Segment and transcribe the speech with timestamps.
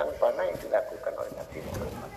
[0.00, 2.08] yang mana yang dilakukan oleh Nabi Muhammad.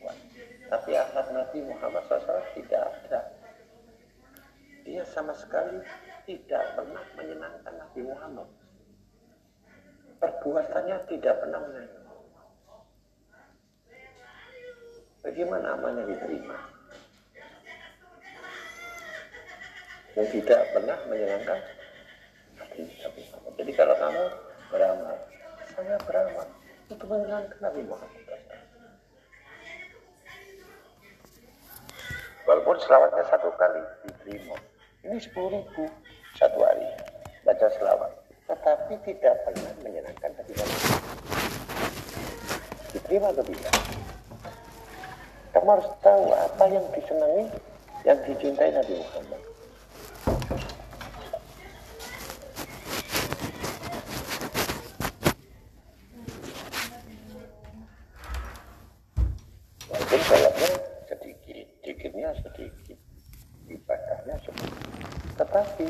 [0.00, 0.16] Kuat.
[0.68, 0.90] Tapi
[1.32, 3.20] Nabi Muhammad SAW tidak ada.
[4.84, 5.80] Dia sama sekali
[11.10, 12.06] tidak pernah menyenangkan.
[15.20, 16.56] Bagaimana amalnya diterima?
[20.14, 21.58] Yang tidak pernah menyenangkan
[22.56, 22.80] Nabi
[23.26, 23.52] Muhammad.
[23.58, 24.24] Jadi kalau kamu
[24.70, 25.16] beramal,
[25.74, 26.46] saya beramal
[26.88, 28.24] untuk menyenangkan Nabi Muhammad.
[32.48, 34.56] Walaupun selawatnya satu kali diterima.
[35.06, 35.84] Ini sepuluh ribu
[36.34, 36.86] satu hari
[37.44, 38.10] baca selawat.
[38.50, 40.99] Tetapi tidak pernah menyenangkan Nabi Muhammad.
[42.90, 43.74] Diterima atau tidak?
[45.54, 47.44] Kamu harus tahu apa yang disenangi,
[48.02, 49.42] yang dicintai Nabi Muhammad.
[59.90, 60.70] Walaupun sholatnya
[61.10, 62.98] sedikit, dikirnya sedikit,
[63.70, 64.86] ibadahnya sedikit.
[65.38, 65.86] Tetapi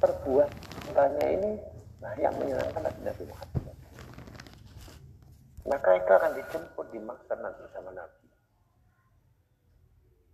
[0.00, 1.52] perbuatannya ini
[1.98, 3.76] nah yang menyenangkan Nabi Nabi Muhammad.
[5.68, 8.24] Maka itu akan dijemput di maksa nanti sama Nabi.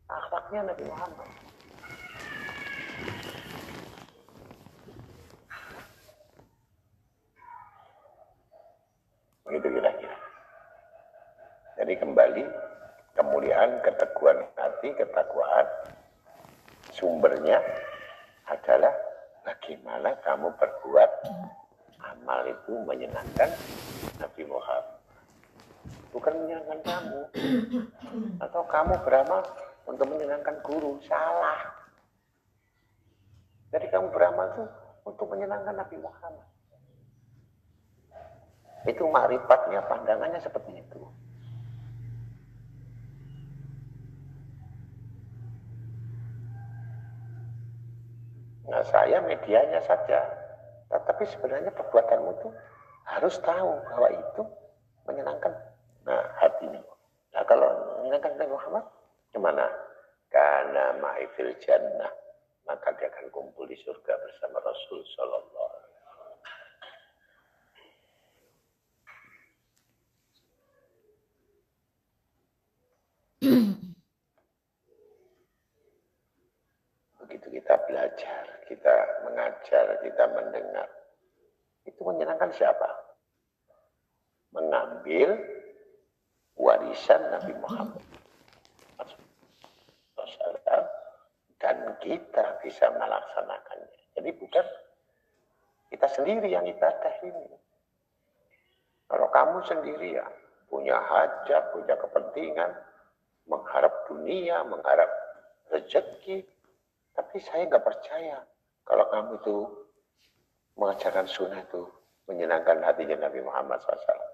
[0.07, 1.29] Akhlaknya Nabi Muhammad.
[9.49, 10.17] Begitu kira-kira.
[11.83, 12.45] Jadi kembali
[13.19, 15.67] kemuliaan, keteguhan hati, ketakwaan
[16.95, 17.59] sumbernya
[18.47, 18.95] adalah
[19.43, 21.11] bagaimana kamu berbuat
[21.99, 23.51] amal itu menyenangkan
[24.23, 24.95] Nabi Muhammad.
[26.15, 27.21] Bukan menyenangkan kamu.
[28.45, 29.41] Atau kamu beramal
[29.89, 31.01] untuk menyenangkan guru.
[31.09, 31.75] Salah.
[33.75, 34.65] Jadi kamu beramal itu
[35.03, 36.47] untuk menyenangkan Nabi Muhammad.
[38.85, 41.03] Itu marifatnya, pandangannya seperti itu.
[48.69, 50.21] Nah saya medianya saja.
[50.93, 52.49] Tetapi sebenarnya perbuatanmu itu
[53.05, 54.43] harus tahu bahwa itu
[55.05, 55.53] menyenangkan
[57.45, 58.85] kalau menyenangkan Nabi Muhammad,
[59.33, 59.65] gimana?
[60.33, 62.11] Karena ma'ifil jannah,
[62.67, 65.79] maka dia akan kumpul di surga bersama Rasul Sallallahu.
[77.25, 78.95] Begitu kita belajar, kita
[79.29, 80.89] mengajar, kita mendengar.
[81.85, 82.91] Itu menyenangkan siapa?
[84.51, 85.54] Mengambil
[86.59, 88.05] warisan Nabi Muhammad.
[91.65, 94.01] Dan kita bisa melaksanakannya.
[94.21, 94.67] Jadi bukan
[95.89, 97.57] kita sendiri yang ibadah ini.
[99.09, 100.27] Kalau kamu sendiri ya
[100.69, 102.69] punya hajat, punya kepentingan,
[103.49, 105.09] mengharap dunia, mengharap
[105.73, 106.45] rezeki,
[107.17, 108.45] tapi saya nggak percaya
[108.85, 109.57] kalau kamu itu
[110.77, 111.87] mengajarkan sunnah itu
[112.27, 114.34] menyenangkan hatinya Nabi Muhammad SAW.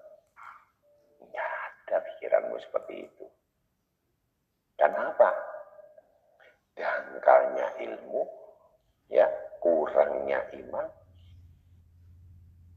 [1.91, 3.27] Ada pikiranmu seperti itu.
[4.79, 5.27] Dan apa?
[6.71, 8.23] Dangkalnya ilmu,
[9.11, 9.27] ya
[9.59, 10.87] kurangnya iman,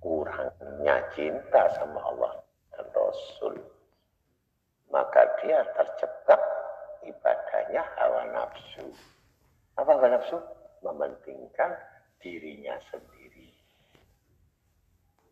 [0.02, 2.42] kurangnya cinta sama Allah
[2.74, 3.54] dan Rasul.
[4.90, 6.42] Maka dia terjebak
[7.06, 8.90] ibadahnya hawa nafsu.
[9.78, 10.42] Apa hawa nafsu?
[10.82, 11.70] Mementingkan
[12.18, 13.46] dirinya sendiri.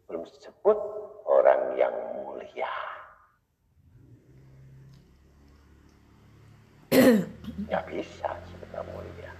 [0.06, 0.78] Belum disebut
[1.26, 3.01] orang yang mulia.
[7.02, 9.32] Nggak bisa sebetulnya mulia.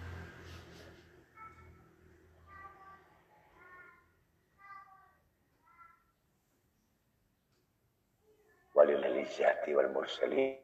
[8.75, 10.59] Walilal izzati wal mursalin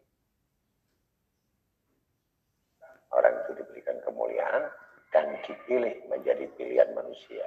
[3.15, 4.67] orang itu diberikan kemuliaan
[5.15, 7.47] dan dipilih menjadi pilihan manusia.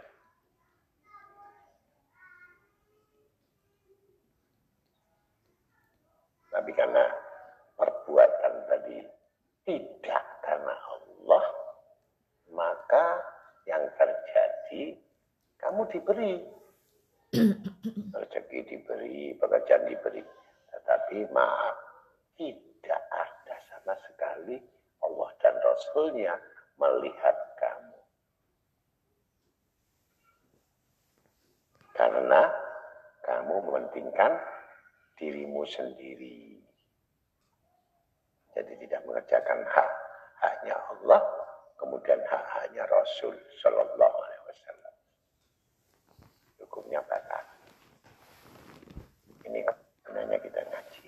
[6.56, 7.04] Tapi karena
[9.72, 11.44] tidak karena Allah,
[12.52, 13.06] maka
[13.64, 15.00] yang terjadi
[15.64, 16.44] kamu diberi
[18.20, 20.20] rezeki diberi, pekerjaan diberi,
[20.76, 21.80] tetapi maaf
[22.36, 24.60] tidak ada sama sekali
[25.00, 26.36] Allah dan Rasulnya
[26.76, 28.00] melihat kamu.
[31.96, 32.42] Karena
[33.24, 34.34] kamu kamu mementingkan
[35.22, 36.51] dirimu sendiri.
[38.62, 39.90] Jadi tidak mengerjakan hak
[40.38, 41.18] haknya Allah,
[41.82, 44.94] kemudian hak haknya Rasul Shallallahu Alaihi Wasallam.
[46.62, 47.42] Hukumnya batal.
[49.50, 49.66] Ini
[50.06, 51.06] sebenarnya kita ngaji.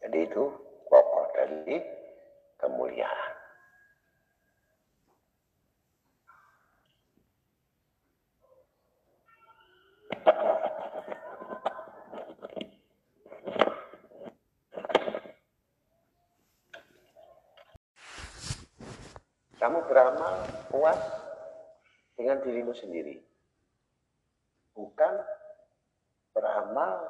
[0.00, 0.44] Jadi itu
[0.88, 1.76] pokok dari
[2.56, 3.43] kemuliaan.
[19.64, 21.00] Kamu beramal puas
[22.20, 23.16] dengan dirimu sendiri.
[24.76, 25.24] Bukan
[26.36, 27.08] beramal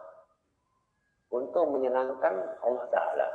[1.35, 3.29] untuk menyenangkan Allah Ta'ala.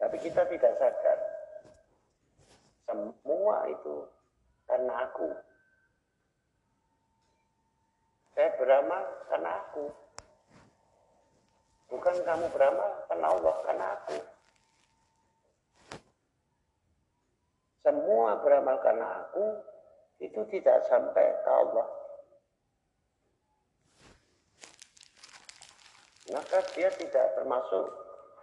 [0.00, 1.18] Tapi kita tidak sadar.
[2.88, 4.08] Semua itu
[4.64, 5.28] karena aku.
[8.32, 9.84] Saya beramal karena aku.
[11.92, 14.31] Bukan kamu beramal karena Allah, karena aku.
[17.82, 19.58] Semua beramal karena aku
[20.22, 21.88] itu tidak sampai ke Allah.
[26.30, 27.90] Maka dia tidak termasuk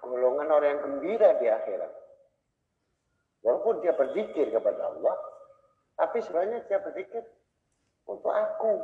[0.04, 1.94] golongan orang yang gembira di akhirat.
[3.40, 5.16] Walaupun dia berzikir kepada Allah,
[5.96, 7.24] tapi sebenarnya dia berzikir
[8.04, 8.84] untuk aku.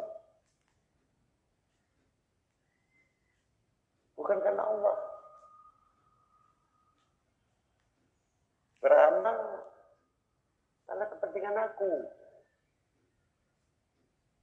[4.15, 4.97] Bukan karena Allah.
[8.79, 9.55] Beramal
[11.45, 11.93] kepentingan aku.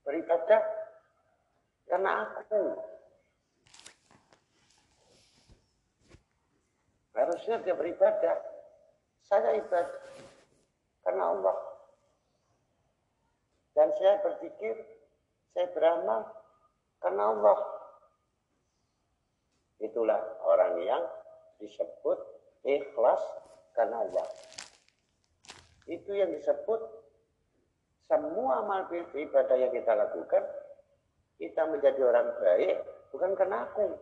[0.07, 0.63] Beribadah
[1.91, 2.63] karena aku.
[7.13, 8.37] Harusnya dia beribadah.
[9.27, 10.03] Saya ibadah
[11.03, 11.57] karena Allah.
[13.73, 14.75] Dan saya berpikir,
[15.55, 16.29] saya beramal
[17.01, 17.59] karena Allah.
[19.83, 21.03] Itulah orang yang
[21.59, 22.19] disebut
[22.63, 23.23] ikhlas
[23.75, 24.27] karena Allah.
[25.91, 26.81] Itu yang disebut
[28.07, 30.45] semua amal ibadah yang kita lakukan,
[31.41, 32.75] kita menjadi orang baik
[33.11, 33.97] bukan karena aku.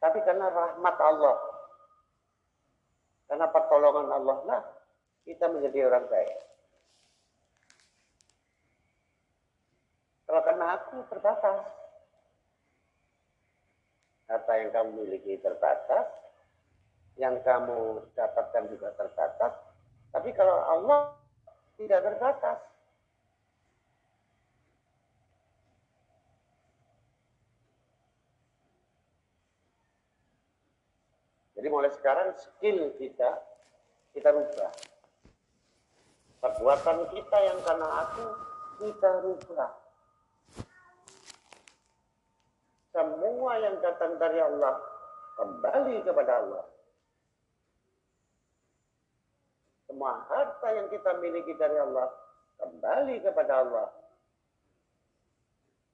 [0.00, 1.36] Tapi karena rahmat Allah.
[3.24, 4.62] Karena pertolongan Allah lah
[5.24, 6.38] kita menjadi orang baik.
[10.28, 11.58] Kalau karena aku terbatas.
[14.24, 16.08] Apa yang kamu miliki terbatas,
[17.20, 19.52] yang kamu dapatkan juga terbatas,
[20.14, 21.10] tapi kalau Allah
[21.74, 22.62] tidak terbatas.
[31.58, 33.42] Jadi mulai sekarang skill kita,
[34.14, 34.70] kita rubah.
[36.38, 38.26] Perbuatan kita yang karena aku,
[38.78, 39.70] kita rubah.
[42.94, 44.78] Semua yang datang dari Allah,
[45.40, 46.73] kembali kepada Allah.
[49.94, 52.10] Semua harta yang kita miliki dari Allah
[52.58, 53.94] kembali kepada Allah.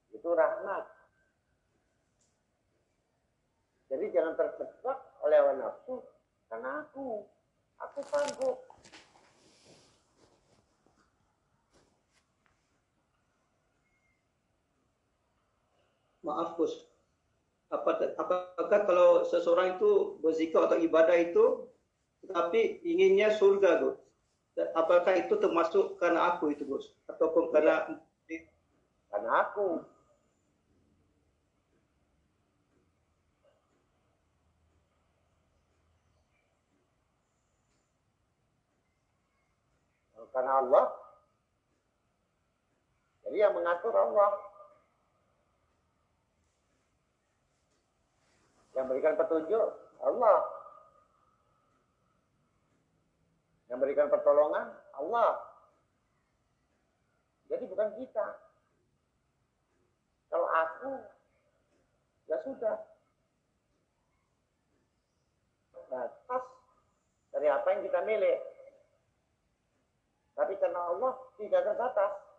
[0.09, 0.89] Itu rahmat.
[3.93, 6.01] Jadi jangan terjebak oleh hawa nafsu
[6.49, 7.29] karena aku,
[7.77, 8.57] aku sanggup.
[16.25, 16.73] Maaf Gus,
[17.69, 21.69] apakah kalau seseorang itu berzikir atau ibadah itu
[22.25, 23.97] tetapi inginnya surga, Gus.
[24.77, 26.93] Apakah itu termasuk karena aku itu, Gus?
[27.09, 27.97] Ataupun karena
[28.29, 28.45] iya.
[29.09, 29.81] karena aku?
[40.31, 40.87] Karena Allah.
[43.27, 44.31] Jadi yang mengatur Allah.
[48.71, 49.67] Yang berikan petunjuk
[49.99, 50.60] Allah.
[53.71, 54.67] Yang berikan pertolongan
[54.99, 55.39] Allah.
[57.47, 58.27] Jadi bukan kita.
[60.27, 60.91] Kalau aku,
[62.27, 62.83] ya sudah.
[65.87, 66.43] Batas
[67.31, 68.39] dari apa yang kita milik.
[70.35, 72.31] Tapi karena Allah tidak terbatas.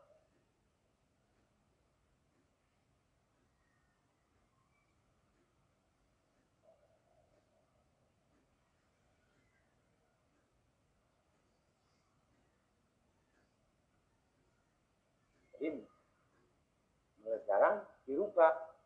[17.23, 17.77] Mulai sekarang
[18.13, 18.77] dirubah.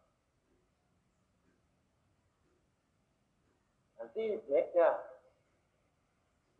[3.98, 4.90] Nanti beda.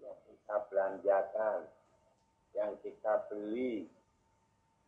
[0.03, 1.71] Ya, kita belanjakan
[2.87, 3.85] kita beli,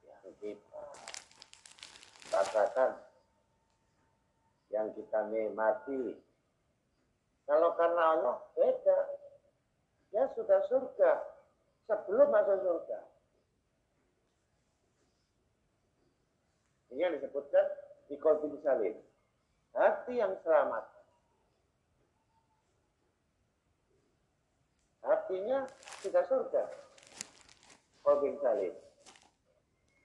[0.06, 0.84] yang kita
[2.30, 2.98] rasakan,
[4.74, 6.18] yang kita nikmati.
[7.46, 8.98] Kalau karena Allah beda.
[10.08, 11.20] Dia sudah surga
[11.84, 13.00] sebelum masuk surga.
[16.87, 17.66] Ini yang disebutkan
[18.10, 18.98] di kolbin salim.
[19.76, 20.84] Hati yang selamat.
[25.06, 25.64] Hatinya
[26.02, 26.64] sudah surga.
[28.02, 28.74] Kolbin salim.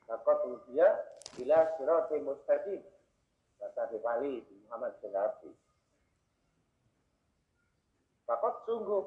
[0.06, 0.34] Maka
[0.70, 0.88] dia
[1.34, 2.82] bila sirati mustaqim.
[3.58, 5.52] Kata di Bali, Muhammad bin Abi.
[8.28, 9.04] Maka sungguh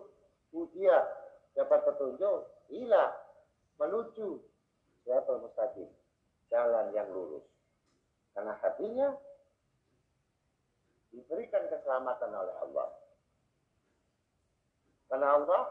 [0.73, 0.97] dia
[1.53, 3.05] dapat petunjuk ila
[3.79, 4.41] menuju
[5.05, 5.89] siratul mustaqim.
[6.51, 7.56] Jalan yang lurus.
[8.37, 9.09] Karena hatinya
[11.09, 12.89] diberikan keselamatan oleh Allah.
[15.09, 15.63] Karena Allah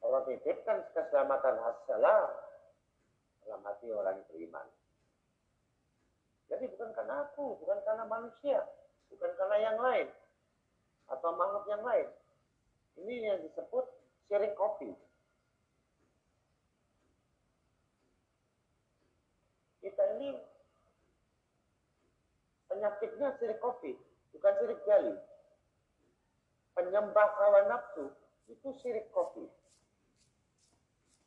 [0.00, 2.30] Allah titipkan keselamatan assalam
[3.44, 4.64] dalam hati orang beriman.
[6.50, 8.64] Jadi bukan karena aku, bukan karena manusia,
[9.12, 10.08] bukan karena yang lain
[11.10, 12.08] atau makhluk yang lain.
[12.98, 13.86] Ini yang disebut
[14.26, 14.90] sharing kopi.
[19.80, 20.36] Kita ini
[22.80, 23.92] Penyakitnya sirik kopi,
[24.32, 25.12] bukan sirik jali.
[26.72, 28.08] Penyembah hawa nafsu
[28.48, 29.44] itu sirik kopi.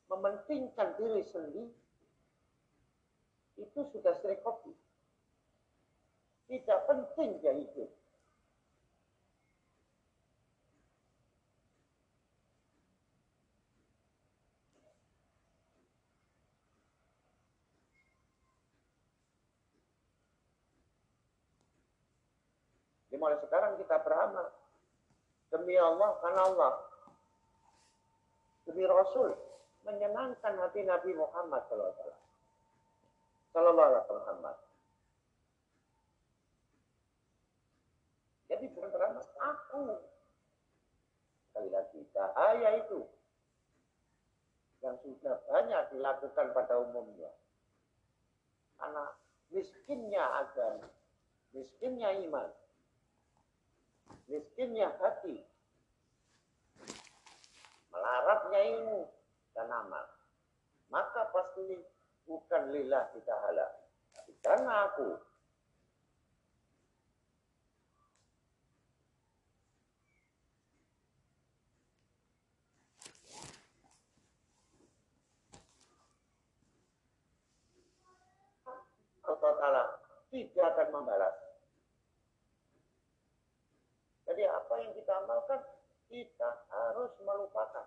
[0.09, 1.69] Mementingkan diri sendiri
[3.61, 4.73] itu sudah sirik kopi.
[6.49, 7.93] Tidak penting dia hidup.
[23.33, 24.47] Mulai sekarang kita beramal.
[25.49, 26.73] Demi Allah, karena Allah.
[28.69, 29.33] Demi Rasul,
[29.89, 32.13] menyenangkan hati Nabi Muhammad SAW.
[33.53, 34.57] Sallallahu alaihi Muhammad.
[38.53, 39.85] Jadi bukan beramal, aku.
[41.49, 43.01] Sekali lagi, bahaya itu.
[44.85, 47.33] Yang sudah banyak dilakukan pada umumnya.
[48.77, 49.05] Karena
[49.53, 50.89] miskinnya agama,
[51.53, 52.49] miskinnya iman,
[54.27, 55.43] miskinnya hati,
[57.91, 59.07] melaratnya ilmu
[59.53, 60.05] dan amal,
[60.89, 61.77] maka pasti
[62.25, 63.67] bukan lillah ta'ala,
[64.15, 65.09] tapi karena aku.
[79.43, 79.99] Allah
[80.31, 81.35] tidak akan membalas
[84.23, 84.49] jadi
[85.13, 85.61] yang
[86.09, 87.85] kita harus melupakan.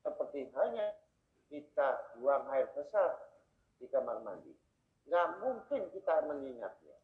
[0.00, 0.96] Seperti hanya
[1.52, 3.20] kita buang air besar
[3.76, 4.54] di kamar mandi.
[5.06, 6.96] Nggak mungkin kita mengingatnya.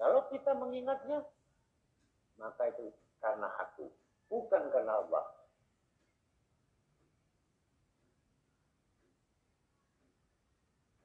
[0.00, 1.24] Kalau kita mengingatnya,
[2.40, 2.88] maka itu
[3.20, 3.92] karena aku,
[4.32, 5.26] bukan karena Allah.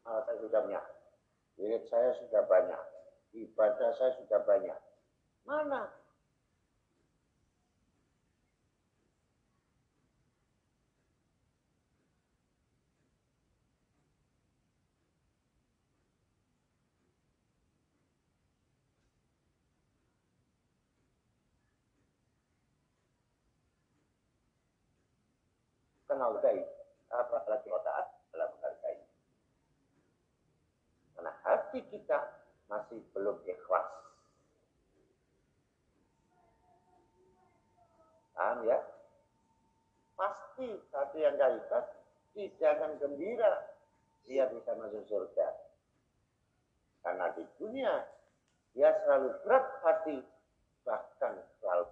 [0.06, 0.86] saya sudah banyak,
[1.58, 2.82] wirid saya sudah banyak,
[3.34, 4.80] ibadah saya sudah banyak,
[5.46, 6.05] Mana?
[26.16, 26.64] Kenal baik
[27.12, 29.04] apa lagi otak adalah menghargai
[31.12, 32.20] karena hati kita
[32.72, 33.84] masih belum ikhlas
[38.36, 38.76] Paham ya?
[40.20, 41.56] Pasti hati yang gak
[42.36, 43.64] tidak akan gembira
[44.28, 45.56] dia bisa masuk surga.
[47.00, 48.04] Karena di dunia
[48.76, 50.20] dia selalu berat hati
[50.84, 51.88] bahkan selalu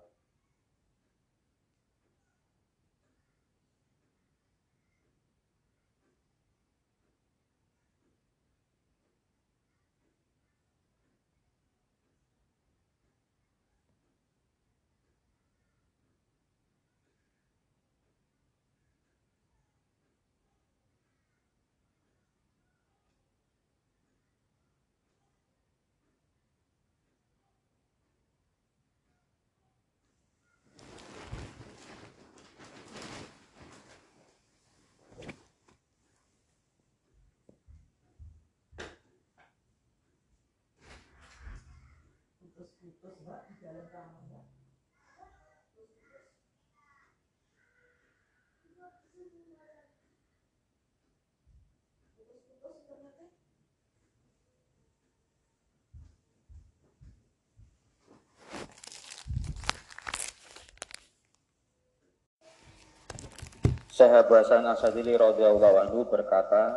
[64.03, 66.75] Sahabat Hasan Asadili radhiyallahu anhu berkata,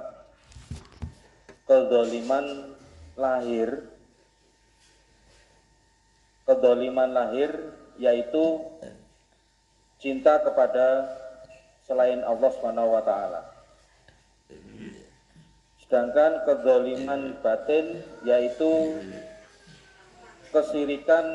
[1.66, 2.70] kedoliman
[3.18, 3.82] lahir,
[6.46, 7.50] kedoliman lahir
[7.98, 8.62] yaitu
[9.98, 11.18] cinta kepada
[11.82, 13.42] selain Allah Subhanahu wa taala.
[15.82, 19.02] Sedangkan kedoliman batin yaitu
[20.54, 21.26] kesirikan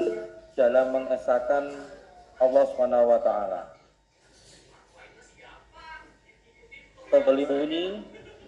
[0.56, 1.68] dalam mengesahkan
[2.40, 3.81] Allah Subhanahu wa taala.
[7.12, 7.84] Kedoliman ini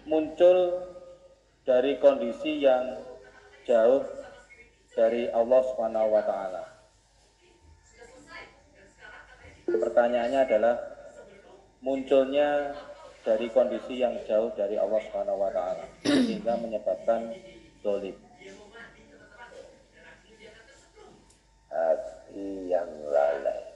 [0.08, 0.88] muncul
[1.68, 2.96] dari kondisi yang
[3.68, 4.08] jauh
[4.96, 6.64] dari Allah Subhanahu wa taala.
[9.68, 10.80] Pertanyaannya adalah
[11.84, 12.72] munculnya
[13.28, 17.36] dari kondisi yang jauh dari Allah Subhanahu wa taala sehingga menyebabkan
[17.84, 18.16] dolim.
[21.68, 23.73] Hati yang lalai.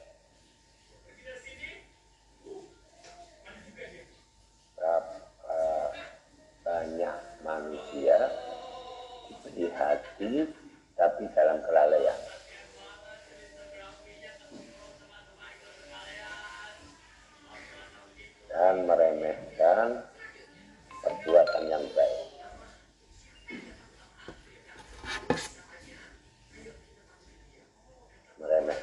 [6.87, 8.15] Banyak manusia
[9.27, 10.47] diberi hati
[10.95, 12.15] tapi dalam kelalaian.
[18.47, 20.01] dan meremehkan
[21.03, 22.25] perbuatan yang baik.
[28.41, 28.79] Meremeh.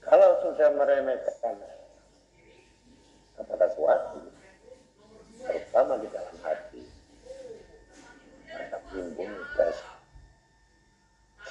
[0.00, 1.73] Kalau sudah meremehkan
[3.44, 4.20] kepada sesuatu,
[5.44, 6.82] terutama di dalam hati,
[8.50, 9.32] maka timbul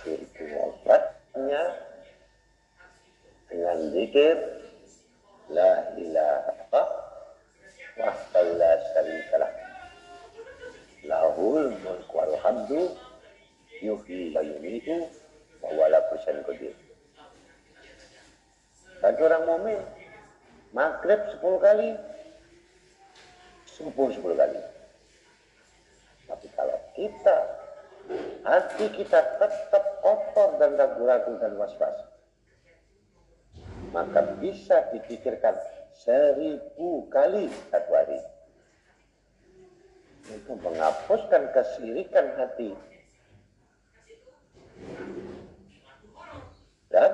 [0.04, 1.64] itu obatnya
[3.48, 4.36] dengan zikir
[5.48, 6.84] la ilaha
[7.96, 9.53] wahdahu la syarikalah
[11.08, 12.92] lahul mulku wal hamdu
[13.79, 15.08] yuhyi wa yumiitu
[15.62, 16.75] wa huwa ala qadir.
[19.03, 19.79] Bagi orang mukmin
[20.74, 21.90] maghrib 10 kali
[23.70, 24.62] subuh 10 kali
[26.27, 27.38] tapi kalau kita
[28.44, 31.96] hati kita tetap kotor dan ragu-ragu dan was-was
[33.94, 35.53] maka bisa dipikirkan
[35.94, 38.20] seribu kali satu hari.
[40.33, 42.74] Itu menghapuskan kesirikan hati.
[46.90, 47.12] Dan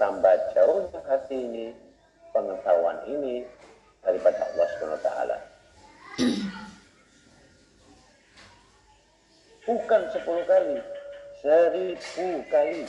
[0.00, 1.76] bertambah jauhnya hati ini,
[2.32, 3.44] pengetahuan ini
[4.00, 5.08] daripada Allah SWT.
[9.68, 10.80] Bukan sepuluh kali,
[11.44, 12.88] seribu kali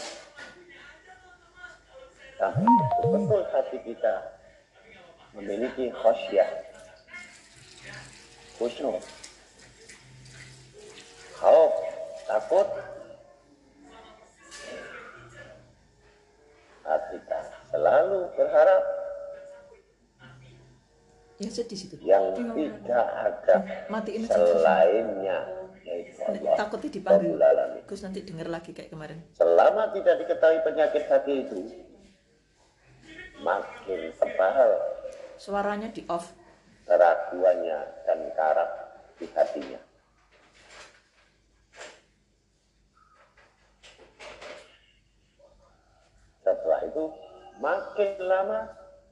[2.39, 2.63] sampai
[3.03, 4.15] betul hati kita
[5.35, 6.47] memiliki khasyah
[8.55, 9.03] khusyuk
[11.35, 11.75] khauf
[12.23, 12.71] takut
[16.83, 18.83] hati kita selalu berharap
[21.37, 21.97] Ya sedih situ.
[21.99, 23.55] yang tidak ada
[23.89, 24.37] Matiin aja.
[24.37, 25.37] selainnya
[25.81, 27.33] yaitu Allah Takutnya dipanggil.
[27.83, 29.17] Gus nanti denger lagi kayak kemarin.
[29.33, 31.57] Selama tidak diketahui penyakit hati itu,
[33.41, 34.69] makin tebal
[35.35, 36.29] Suaranya di off.
[36.85, 38.69] keraguannya dan karat
[39.17, 39.81] di hatinya.
[46.41, 47.03] Setelah itu,
[47.61, 48.59] makin lama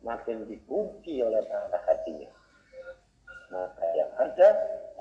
[0.03, 2.31] makin dikunci oleh para hatinya.
[3.49, 4.49] Maka yang ada,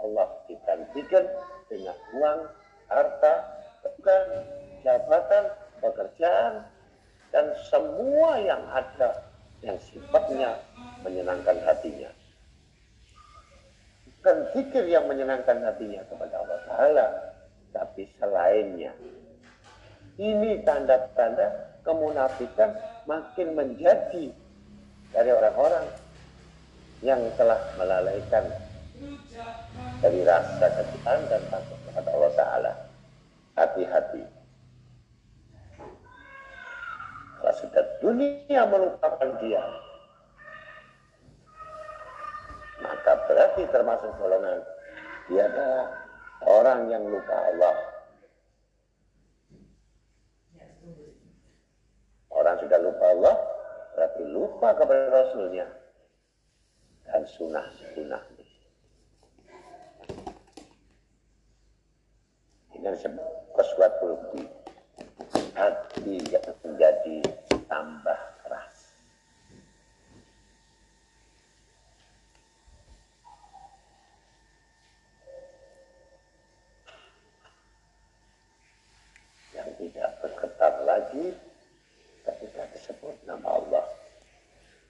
[0.00, 1.24] Allah digantikan
[1.68, 2.40] dengan uang,
[2.88, 3.34] harta,
[3.84, 4.24] bukan
[4.80, 5.44] jabatan,
[5.84, 6.54] pekerjaan,
[7.28, 9.28] dan semua yang ada
[9.60, 10.56] yang sifatnya
[11.04, 12.08] menyenangkan hatinya.
[14.18, 17.06] Bukan zikir yang menyenangkan hatinya kepada Allah Ta'ala,
[17.76, 18.96] tapi selainnya.
[20.18, 22.74] Ini tanda-tanda kemunafikan
[23.08, 24.32] makin menjadi
[25.12, 25.86] dari orang-orang
[27.00, 28.44] yang telah melalaikan
[30.02, 32.72] dari rasa kecintaan dan takut kepada Allah Ta'ala.
[33.58, 34.22] Hati-hati.
[37.38, 39.62] Kalau sudah dunia melupakan dia,
[42.82, 44.58] maka berarti termasuk golongan
[45.30, 45.86] dia adalah
[46.46, 47.97] orang yang lupa Allah.
[52.48, 53.36] Orang sudah lupa Allah,
[53.92, 55.68] berarti lupa kepada Rasulnya.
[57.04, 58.48] Dan sunnah-sunnahnya.
[62.72, 64.16] Ini disebut suatu
[65.52, 67.20] hati yang menjadi
[67.68, 68.96] tambah keras.
[80.88, 81.36] lagi
[82.28, 83.86] ketika disebut nama Allah.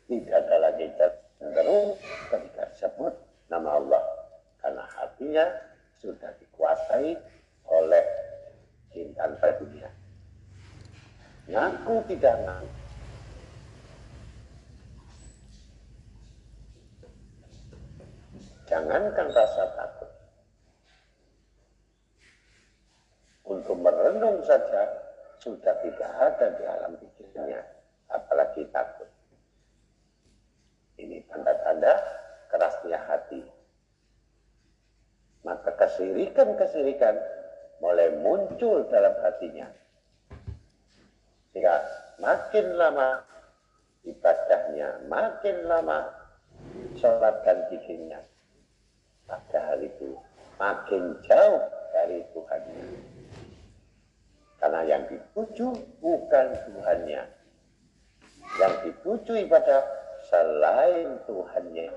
[0.08, 0.90] Tidak ada lagi
[1.38, 1.94] cenderung
[2.32, 3.14] ketika disebut
[3.46, 4.02] nama Allah.
[4.58, 4.84] Karena
[5.38, 5.46] hatinya
[6.02, 7.14] sudah dikuasai
[7.70, 8.04] oleh
[8.90, 9.26] cinta
[9.62, 9.90] dunia.
[11.48, 12.68] Ngaku tidak ngaku.
[18.68, 20.10] Jangankan rasa takut.
[23.48, 24.84] Untuk merenung saja
[25.40, 27.64] sudah tidak ada di alam pikirnya,
[28.12, 29.08] apalagi takut.
[31.00, 31.96] Ini tanda-tanda
[32.52, 33.57] kerasnya hati.
[35.48, 37.16] Maka kesirikan-kesirikan
[37.80, 39.64] mulai muncul dalam hatinya.
[41.56, 41.80] Sehingga
[42.20, 43.24] makin lama
[44.04, 46.04] ibadahnya, makin lama
[47.00, 48.20] sholat dan zikirnya.
[49.24, 50.20] Padahal itu
[50.60, 51.64] makin jauh
[51.96, 52.84] dari Tuhannya.
[54.60, 55.72] Karena yang dituju
[56.04, 57.22] bukan Tuhannya.
[58.60, 59.80] Yang dituju ibadah
[60.28, 61.88] selain Tuhannya.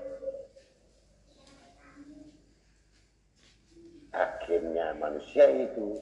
[4.12, 5.96] Akhirnya manusia itu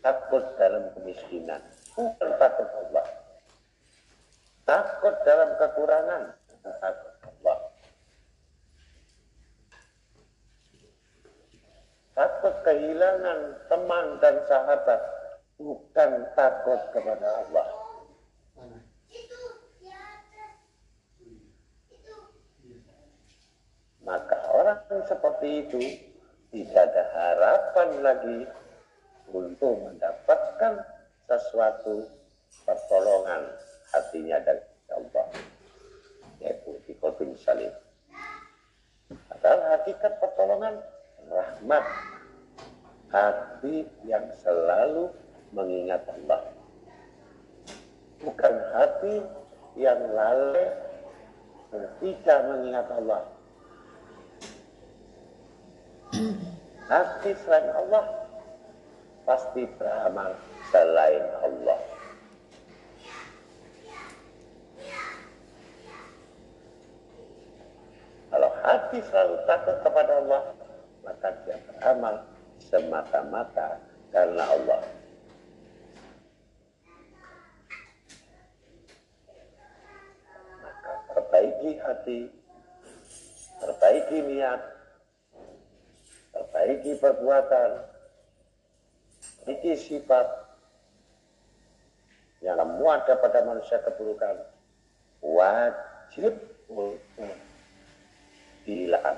[0.00, 1.60] takut dalam kemiskinan.
[1.92, 3.06] Bukan takut Allah.
[4.64, 6.22] Takut dalam kekurangan.
[6.64, 7.58] Takut Allah.
[12.16, 15.00] Takut kehilangan teman dan sahabat.
[15.60, 17.68] Bukan takut kepada Allah.
[24.00, 26.09] Maka orang seperti itu
[26.50, 28.38] tidak ada harapan lagi
[29.30, 30.82] untuk mendapatkan
[31.30, 32.10] sesuatu
[32.66, 33.54] pertolongan
[33.94, 35.26] hatinya dari Allah.
[36.42, 37.70] Yaitu di qalbin salim.
[39.30, 40.74] Padahal hakikat pertolongan
[41.30, 41.84] rahmat.
[43.10, 45.10] Hati yang selalu
[45.50, 46.46] mengingat Allah.
[48.22, 49.18] Bukan hati
[49.74, 50.70] yang lalai
[51.98, 53.39] tidak mengingat Allah
[56.90, 58.02] hati selain Allah
[59.22, 60.34] pasti beramal
[60.74, 61.78] selain Allah.
[68.30, 70.42] Kalau hati selalu takut kepada Allah,
[71.06, 72.26] maka dia beramal
[72.58, 73.78] semata-mata
[74.10, 74.82] karena Allah.
[80.62, 82.20] Maka perbaiki hati,
[83.62, 84.79] perbaiki niat,
[86.60, 87.70] perbaiki perbuatan,
[89.48, 90.28] ini sifat
[92.44, 94.44] yang ada pada manusia keburukan.
[95.24, 96.36] Wajib
[96.68, 97.32] untuk
[98.68, 99.16] dihilang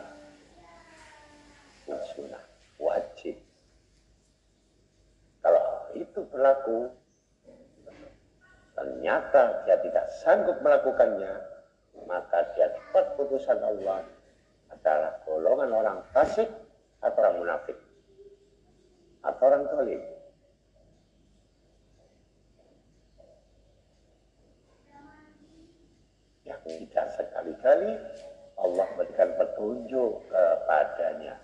[2.15, 2.47] sunnah
[2.79, 3.35] wajib.
[5.43, 5.67] Kalau
[5.99, 6.95] itu berlaku
[8.79, 11.43] ternyata dia tidak sanggup melakukannya
[12.07, 14.07] maka dia dapat putusan Allah
[14.71, 16.62] adalah golongan orang fasik
[17.03, 17.79] atau orang munafik
[19.23, 20.03] atau orang zalim.
[26.43, 27.91] Yang tidak sekali-kali
[28.59, 31.35] Allah berikan petunjuk kepadanya.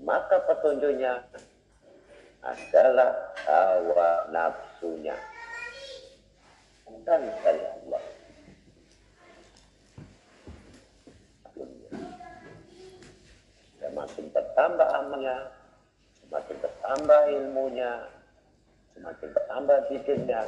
[0.00, 1.24] Maka petunjuknya
[2.44, 3.12] adalah
[3.48, 5.16] hawa nafsunya.
[6.84, 8.13] Bukan dari Allah.
[13.94, 15.54] Semakin bertambah amalnya,
[16.18, 18.10] semakin bertambah ilmunya,
[18.90, 20.42] semakin bertambah zikirnya,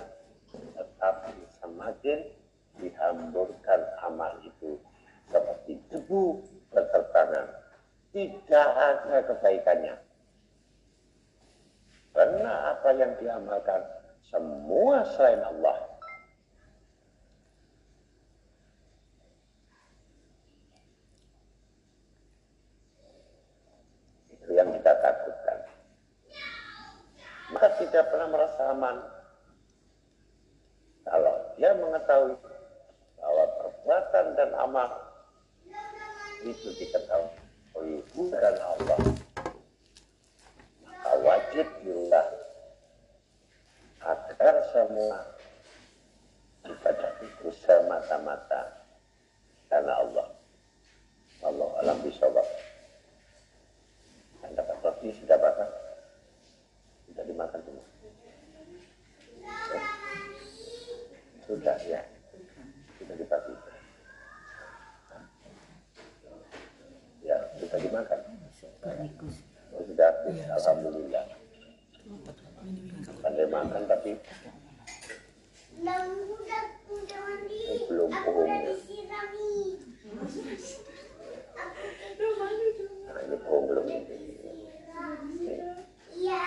[0.74, 2.18] tetapi semakin
[2.82, 4.82] dihamburkan amal itu
[5.30, 6.42] seperti debu
[6.74, 7.46] berterbangan.
[8.10, 9.94] Tidak ada kebaikannya.
[12.16, 13.82] Karena apa yang diamalkan
[14.24, 15.76] semua selain Allah.
[24.32, 25.58] Itu yang kita takutkan.
[27.52, 28.96] Maka tidak pernah merasa aman.
[31.08, 32.36] Kalau dia mengetahui
[33.16, 34.90] bahwa perbuatan dan amal
[36.44, 39.00] itu diketahui bukan Allah.
[40.84, 42.28] Maka wajib diulah
[44.04, 45.32] agar semua
[46.68, 48.76] ibadah itu semata-mata
[49.72, 50.28] karena Allah.
[51.40, 52.44] Allah alam bisawab.
[54.44, 55.70] Anda dapat roti sudah makan?
[57.08, 57.85] Sudah dimakan semua?
[61.46, 62.02] Sudah ya.
[62.98, 63.54] Sudah dibagi.
[67.22, 68.20] Ya, sudah dimakan.
[69.74, 70.46] Oh, sudah habis.
[70.50, 71.24] Alhamdulillah.
[73.22, 74.14] Pandai makan tapi
[77.86, 78.10] belum
[78.46, 78.58] ya.
[78.72, 79.78] disirami.
[83.06, 84.18] Nah, ini bohong belum ini.
[86.16, 86.46] Iya.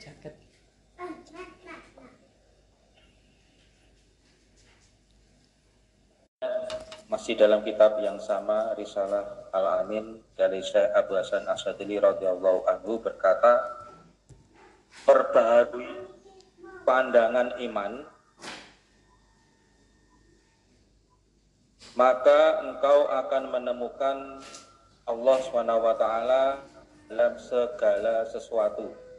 [0.00, 0.34] jaket.
[7.10, 13.60] Masih dalam kitab yang sama Risalah Al-Amin dari Syekh Abu Hasan Asadili radhiyallahu anhu berkata
[15.04, 16.06] perbaharui
[16.86, 18.06] pandangan iman
[21.98, 24.16] maka engkau akan menemukan
[25.04, 26.04] Allah SWT
[27.10, 29.09] dalam segala sesuatu.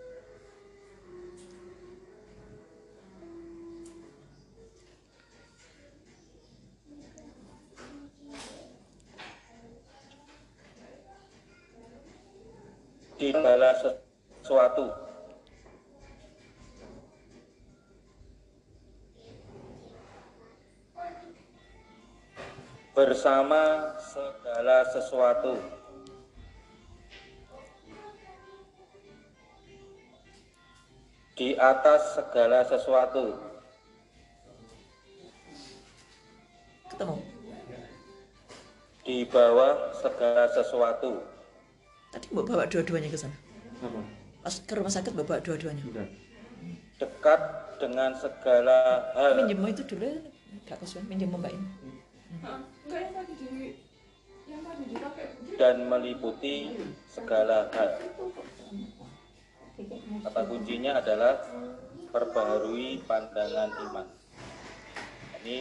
[31.71, 33.39] Atas segala sesuatu.
[36.91, 37.17] Ketemu.
[39.01, 41.23] Di bawah segala sesuatu.
[42.11, 43.35] Tadi mbak bawa dua-duanya ke sana.
[43.79, 44.01] Apa?
[44.43, 45.83] Pas ke rumah sakit mbak bawa dua-duanya.
[46.99, 47.41] Dekat
[47.79, 49.41] dengan segala hal.
[49.41, 50.09] Minjem itu dulu
[50.67, 51.67] gak kasuan minjem mbak ini.
[52.43, 53.47] Enggak yang tadi di
[54.51, 55.55] yang tadi dipakai begini.
[55.55, 56.55] dan meliputi
[57.07, 57.89] segala hal.
[60.21, 61.41] Kata kuncinya adalah
[62.11, 64.07] perbaharui pandangan iman.
[65.41, 65.57] Ini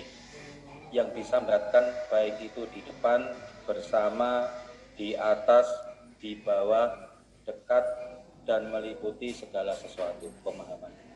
[0.91, 3.23] yang bisa mendapatkan baik itu di depan,
[3.65, 4.51] bersama,
[4.99, 5.71] di atas,
[6.19, 6.91] di bawah,
[7.47, 7.87] dekat,
[8.43, 11.10] dan meliputi segala sesuatu pemahaman.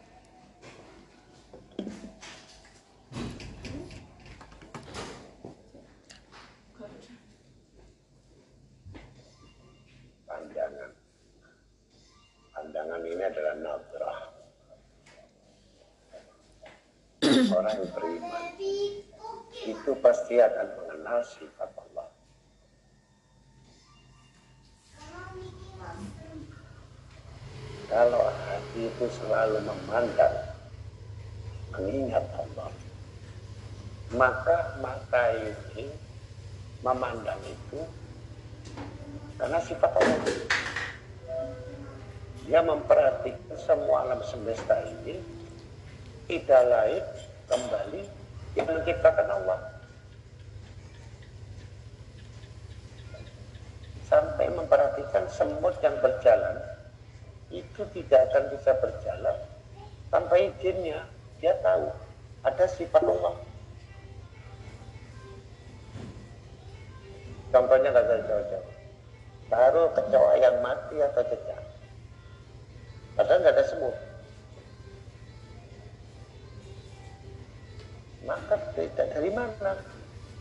[17.55, 18.43] Orang yang beriman
[19.63, 22.09] itu pasti akan mengenal sifat Allah.
[27.87, 30.37] Kalau hati itu selalu memandang,
[31.71, 32.75] mengingat Allah,
[34.19, 35.95] maka mata ini
[36.83, 37.81] memandang itu
[39.39, 40.19] karena sifat Allah.
[42.45, 45.17] Dia memperhatikan semua alam semesta ini
[46.29, 47.05] tidak lain
[47.49, 48.03] kembali
[48.55, 49.61] yang menciptakan Allah.
[54.05, 56.61] Sampai memperhatikan semut yang berjalan
[57.51, 59.37] itu tidak akan bisa berjalan
[60.13, 61.03] tanpa izinnya.
[61.43, 61.91] Dia tahu
[62.47, 63.35] ada sifat Allah.
[67.55, 68.73] Contohnya nggak usah jauh-jauh.
[69.47, 71.61] Taruh kecoa yang mati atau cecah.
[73.15, 73.97] Padahal nggak ada semut.
[78.25, 79.77] Maka tidak dari mana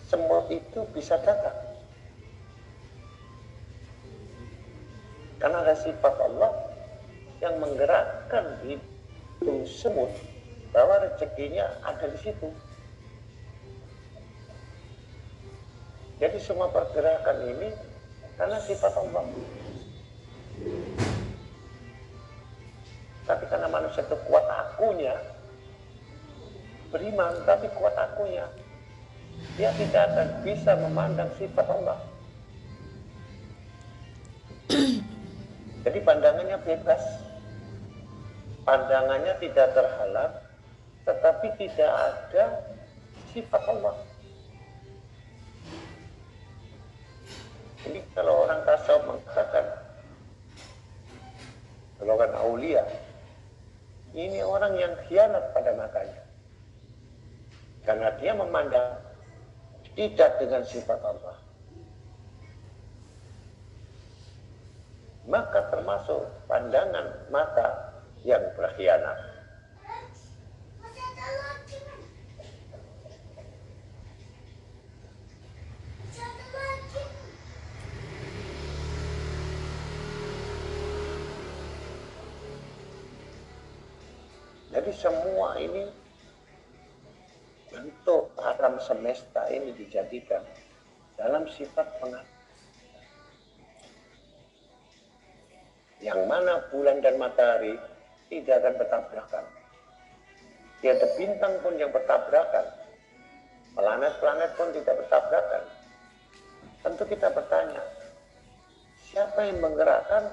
[0.08, 1.56] semut itu bisa datang.
[5.44, 6.52] Karena ada sifat Allah
[7.44, 10.08] yang menggerakkan hidung semut
[10.72, 12.48] bahwa rezekinya ada di situ.
[16.24, 17.70] Jadi semua pergerakan ini
[18.40, 19.28] karena sifat Allah.
[23.28, 25.16] Tapi karena manusia itu kuat akunya,
[26.94, 28.46] beriman tapi kuat akunya.
[29.58, 32.00] dia tidak akan bisa memandang sifat Allah.
[35.84, 37.04] Jadi pandangannya bebas.
[38.64, 40.32] Pandangannya tidak terhalang,
[41.04, 42.64] tetapi tidak ada
[43.36, 43.96] sifat Allah.
[47.84, 49.66] Ini kalau orang tasawuf mengatakan
[52.00, 52.84] golongan aulia,
[54.16, 56.23] ini orang yang khianat pada matanya.
[57.84, 58.96] Karena dia memandang
[59.94, 61.38] tidak dengan sifat Allah.
[65.28, 69.20] Maka termasuk pandangan mata yang berkhianat.
[84.74, 86.03] Jadi semua ini
[87.74, 90.46] bentuk alam semesta ini dijadikan
[91.18, 92.30] dalam sifat pengatur.
[96.04, 97.74] Yang mana bulan dan matahari
[98.30, 99.46] tidak akan bertabrakan.
[100.84, 102.66] Tiada bintang pun yang bertabrakan.
[103.74, 105.64] Planet-planet pun tidak bertabrakan.
[106.84, 107.82] Tentu kita bertanya,
[109.08, 110.28] siapa yang menggerakkan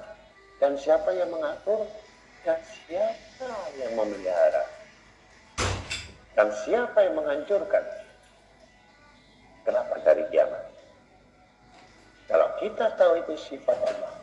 [0.59, 1.87] dan siapa yang mengatur
[2.43, 3.47] dan siapa
[3.79, 4.80] yang memelihara
[6.35, 7.83] dan siapa yang menghancurkan?
[9.67, 10.63] Kenapa dari kiamat?
[12.31, 14.15] Kalau kita tahu itu sifat Allah.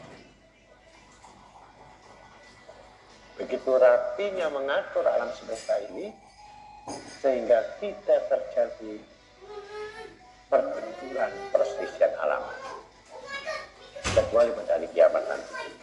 [3.38, 6.10] Begitu rapinya mengatur alam semesta ini
[7.22, 8.98] sehingga tidak terjadi
[10.50, 12.42] perbenturan perselisihan alam.
[14.02, 15.77] Kecuali pada kiamat nanti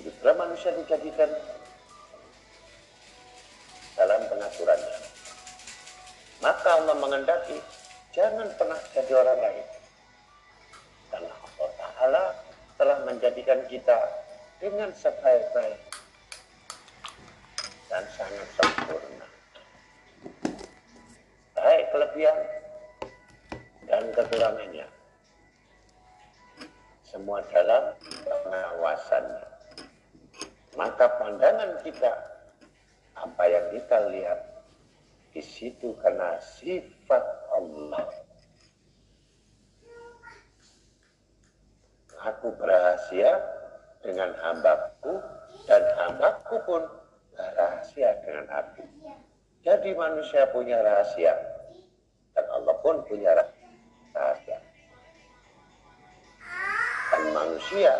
[0.00, 1.28] Begitulah manusia dijadikan
[4.00, 4.96] dalam pengaturannya.
[6.40, 7.60] Maka Allah mengendaki
[8.16, 9.66] jangan pernah jadi orang lain.
[11.12, 12.24] Karena Allah Ta'ala
[12.80, 14.00] telah menjadikan kita
[14.56, 15.76] dengan sebaik-baik
[17.92, 19.28] dan sangat sempurna.
[21.60, 22.38] Baik kelebihan
[23.84, 24.88] dan kekurangannya.
[27.04, 28.00] Semua dalam
[28.48, 29.49] pengawasannya
[30.78, 32.10] maka pandangan kita
[33.18, 34.40] apa yang kita lihat
[35.30, 38.06] di situ karena sifat Allah.
[42.20, 43.40] Aku berhasil
[44.04, 45.18] dengan hambaku
[45.64, 46.82] dan hambaku pun
[47.32, 48.84] berhasil dengan aku.
[49.64, 51.32] Jadi manusia punya rahasia
[52.36, 53.32] dan Allah pun punya
[54.12, 54.58] rahasia.
[57.10, 57.92] Dan manusia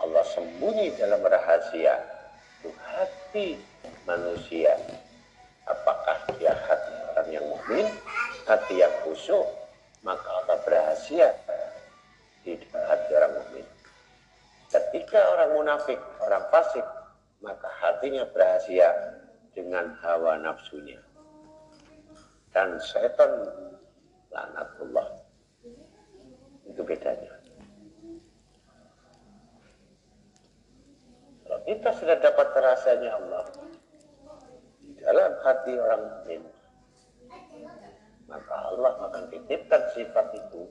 [0.00, 2.00] Allah sembunyi dalam rahasia
[2.60, 3.48] itu hati
[4.08, 4.76] manusia.
[5.68, 7.86] Apakah dia hati orang yang mukmin,
[8.48, 9.44] hati yang khusyuk,
[10.02, 11.30] maka Allah berhasil
[12.42, 13.66] di hati orang mukmin.
[14.70, 16.86] Ketika orang munafik, orang fasik,
[17.44, 18.92] maka hatinya berhasil
[19.52, 20.98] dengan hawa nafsunya.
[22.50, 23.46] Dan setan
[24.30, 25.06] lanatullah.
[26.66, 27.34] Itu bedanya.
[31.49, 33.44] Kalau kita sudah dapat rasanya Allah.
[34.80, 36.42] Di dalam hati orang mukmin,
[38.28, 40.68] maka Allah akan titipkan sifat itu.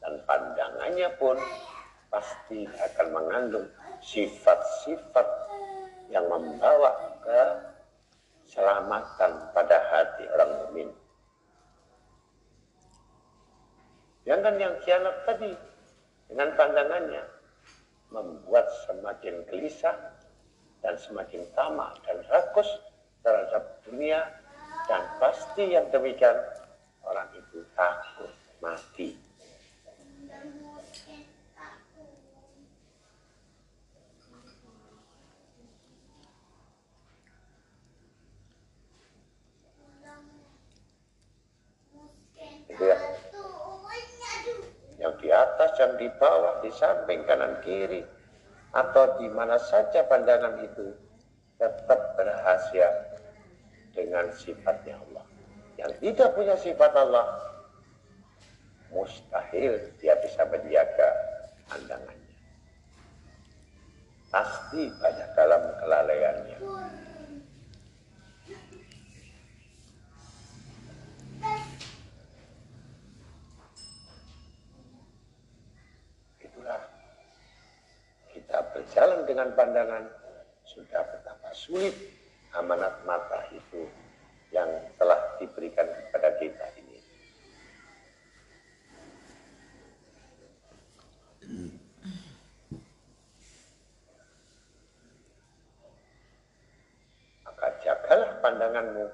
[0.00, 1.34] Dan pandangannya pun
[2.12, 3.66] pasti akan mengandung
[4.04, 5.26] sifat-sifat
[6.12, 7.40] yang membawa ke
[8.46, 10.88] selamatan pada hati orang mukmin.
[14.26, 15.54] Jangan yang kianat tadi
[16.26, 17.35] dengan pandangannya
[18.10, 19.96] membuat semakin gelisah
[20.84, 22.68] dan semakin tamak dan rakus
[23.26, 24.22] terhadap dunia
[24.86, 26.38] dan pasti yang demikian
[27.02, 28.30] orang itu takut
[28.62, 29.18] mati.
[42.70, 42.98] Itu ya.
[45.00, 45.14] Yang
[45.78, 48.02] yang di bawah, di samping, kanan, kiri.
[48.76, 50.92] Atau di mana saja pandangan itu
[51.56, 52.90] tetap berhasil
[53.96, 55.24] dengan sifatnya Allah.
[55.80, 57.40] Yang tidak punya sifat Allah,
[58.92, 61.08] mustahil dia bisa menjaga
[61.72, 62.36] pandangannya.
[64.28, 66.58] Pasti banyak dalam kelalaiannya.
[78.96, 80.08] Berjalan dengan pandangan
[80.64, 81.92] sudah betapa sulit
[82.56, 83.84] amanat mata itu
[84.56, 86.96] yang telah diberikan kepada kita ini.
[97.44, 99.04] Maka jagalah pandanganmu,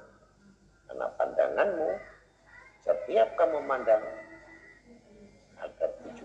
[0.86, 1.90] karena pandanganmu
[2.86, 4.06] setiap kamu memandang
[5.58, 6.22] ada 70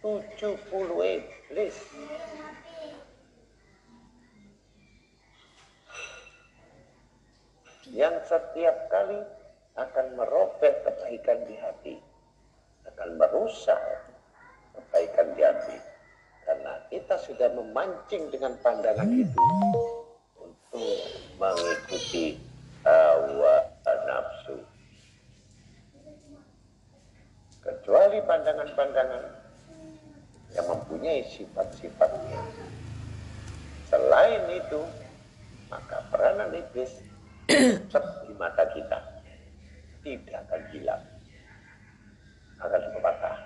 [0.00, 0.24] iblis.
[0.36, 1.76] 70 iblis.
[7.90, 9.18] Yang setiap kali
[9.74, 11.94] akan merobek kebaikan di hati.
[12.86, 13.80] Akan merusak
[14.78, 15.76] kebaikan di hati.
[16.46, 19.46] Karena kita sudah memancing dengan pandangan itu
[20.38, 20.96] untuk
[21.38, 22.38] mengikuti
[22.86, 23.68] hawa
[24.06, 24.56] nafsu.
[27.60, 29.39] Kecuali pandangan-pandangan
[30.54, 32.40] yang mempunyai sifat-sifatnya.
[33.86, 34.80] Selain itu,
[35.70, 37.02] maka peranan iblis
[37.50, 38.98] di mata kita
[40.02, 41.02] tidak akan hilang.
[42.60, 43.36] Akan berpatah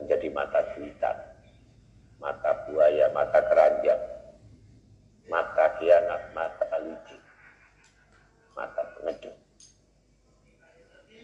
[0.00, 1.16] menjadi mata juitan,
[2.18, 4.02] mata buaya, mata keranjang,
[5.28, 7.22] mata kianat, mata licik,
[8.56, 9.36] mata pengedut,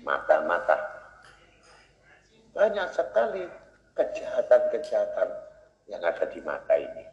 [0.04, 0.76] mata-mata.
[2.52, 3.44] Banyak sekali
[3.96, 5.28] kejahatan-kejahatan
[5.88, 7.04] yang ada di mata ini.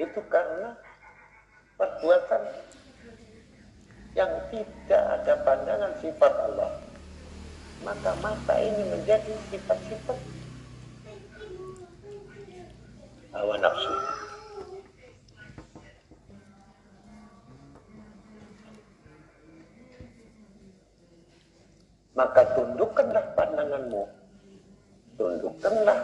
[0.00, 0.72] Itu karena
[1.76, 2.42] perbuatan
[4.14, 6.72] yang tidak ada pandangan sifat Allah.
[7.80, 10.18] Maka mata ini menjadi sifat-sifat
[13.32, 13.94] hawa nafsu.
[22.20, 24.04] Maka tundukkanlah pandanganmu.
[25.16, 26.00] Tundukkanlah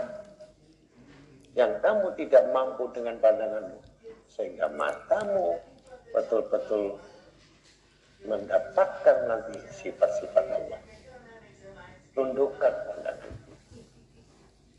[1.53, 3.77] yang kamu tidak mampu dengan pandanganmu.
[4.33, 5.61] Sehingga matamu
[6.17, 6.97] betul-betul
[8.25, 10.81] mendapatkan nanti sifat-sifat Allah.
[12.17, 13.33] Tundukkan pandangan.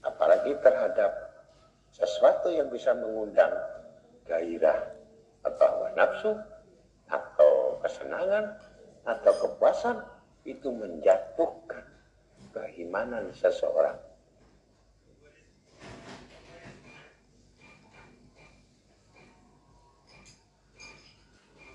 [0.09, 1.13] Apalagi terhadap
[1.93, 3.53] sesuatu yang bisa mengundang
[4.25, 4.89] gairah
[5.45, 6.33] atau nafsu
[7.05, 8.57] atau kesenangan
[9.05, 10.16] atau kepuasan
[10.47, 11.83] itu menjatuhkan
[12.55, 13.99] keimanan seseorang.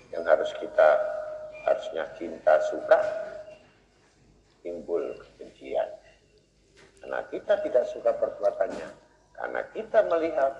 [0.09, 0.89] Yang harus kita
[1.69, 2.99] harusnya cinta suka
[4.65, 5.89] timbul kebencian.
[6.97, 8.89] Karena kita tidak suka perbuatannya.
[9.37, 10.53] Karena kita melihat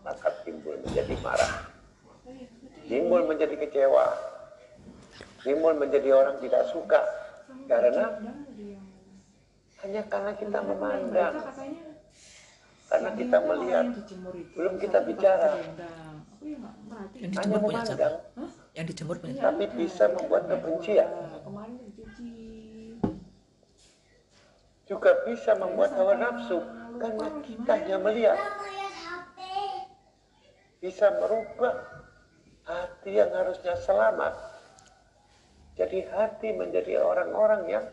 [0.00, 1.68] maka timbul menjadi marah.
[2.88, 4.37] Timbul menjadi kecewa.
[5.42, 7.00] Timbul menjadi orang tidak suka.
[7.70, 8.18] Karena
[9.84, 11.34] hanya karena kita memandang.
[12.88, 13.86] Karena kita melihat.
[14.56, 15.60] Belum kita bicara.
[17.18, 17.98] Yang Hanya dijemur punya siapa?
[17.98, 18.14] memandang.
[18.74, 19.46] Yang dijemur punya siapa?
[19.52, 21.08] Tapi bisa membuat kebencian.
[21.84, 22.30] Dicuci.
[24.88, 26.58] Juga bisa membuat hawa nafsu.
[26.98, 28.38] Karena kita hanya melihat.
[30.78, 31.74] Bisa merubah
[32.64, 34.32] hati yang harusnya selamat.
[35.78, 37.86] Jadi hati menjadi orang-orang yang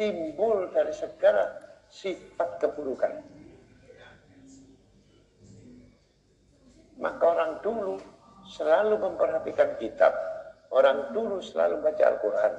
[0.00, 1.60] timbul dari segala
[1.92, 3.12] sifat keburukan.
[6.96, 8.00] Maka orang dulu
[8.48, 10.16] selalu memperhatikan kitab.
[10.72, 12.54] Orang dulu selalu baca Al-Quran.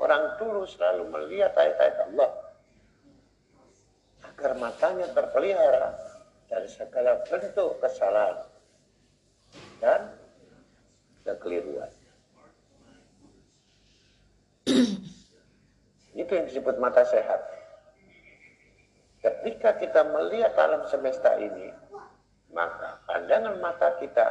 [0.00, 2.30] Orang dulu selalu melihat ayat-ayat Allah.
[4.26, 5.94] Agar matanya terpelihara
[6.50, 8.42] dari segala bentuk kesalahan
[9.78, 10.18] dan
[11.22, 11.99] kekeliruan.
[16.20, 17.40] Itu yang disebut mata sehat.
[19.20, 21.68] Ketika kita melihat alam semesta ini,
[22.50, 24.26] maka pandangan mata kita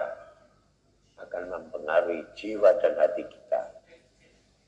[1.20, 3.62] akan mempengaruhi jiwa dan hati kita.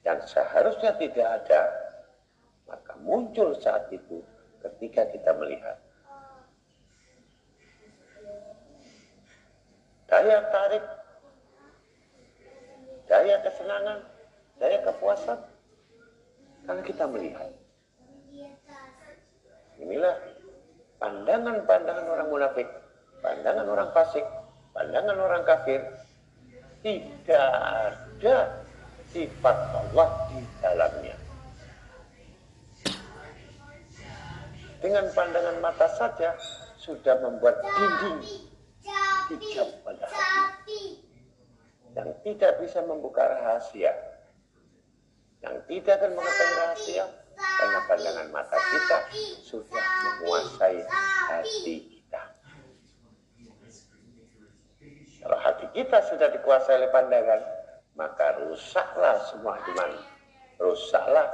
[0.06, 1.62] Yang seharusnya tidak ada,
[2.70, 4.22] maka muncul saat itu
[4.62, 5.78] ketika kita melihat.
[10.12, 10.86] Daya tarik,
[13.08, 14.00] daya kesenangan,
[14.60, 15.40] daya kepuasan,
[16.66, 17.50] karena kita melihat.
[19.82, 20.16] Inilah
[21.02, 22.68] pandangan-pandangan orang munafik,
[23.26, 24.26] pandangan orang fasik,
[24.78, 25.82] pandangan orang kafir.
[26.82, 27.50] Tidak
[28.18, 28.66] ada
[29.14, 31.16] sifat Allah di dalamnya.
[34.82, 36.34] Dengan pandangan mata saja
[36.82, 38.50] sudah membuat dinding
[39.30, 41.06] hijab pada hati.
[41.94, 44.11] Yang tidak bisa membuka rahasia.
[45.42, 47.06] Yang tidak akan mengetahui rahasia
[47.42, 48.98] Karena pandangan mata kita
[49.42, 50.80] sudah menguasai
[51.30, 52.22] hati kita.
[55.22, 57.42] Kalau hati kita sudah dikuasai oleh pandangan,
[57.98, 59.92] maka rusaklah semua iman.
[60.62, 61.30] Rusaklah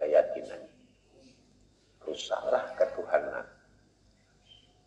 [0.00, 0.62] keyakinan.
[2.04, 3.46] Rusaklah ketuhanan.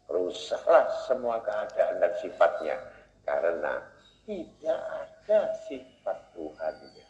[0.09, 2.77] Rusaklah semua keadaan dan sifatnya.
[3.25, 3.81] Karena
[4.25, 7.09] tidak ada sifat Tuhannya.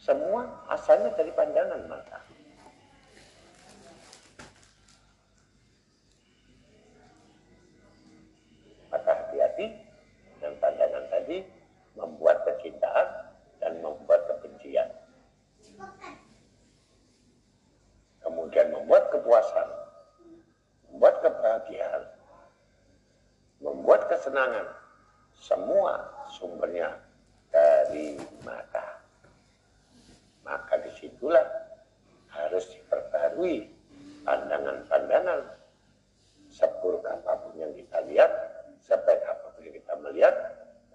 [0.00, 2.18] Semua asalnya dari pandangan mata.
[8.88, 9.66] Maka hati-hati
[10.40, 11.44] dan pandangan tadi
[12.00, 13.08] membuat kecintaan
[13.60, 14.88] dan membuat kebencian.
[18.24, 19.68] Kemudian membuat kepuasan,
[20.88, 22.02] membuat kebahagiaan,
[23.60, 24.64] membuat kesenangan.
[25.36, 26.96] Semua sumbernya
[27.52, 29.00] dari mata.
[30.44, 31.46] Maka di situlah
[32.32, 33.70] harus diperbarui
[34.26, 35.46] pandangan-pandangan
[36.50, 38.32] seburuk apa pun yang kita lihat,
[38.82, 40.34] sebaik apa pun yang kita melihat,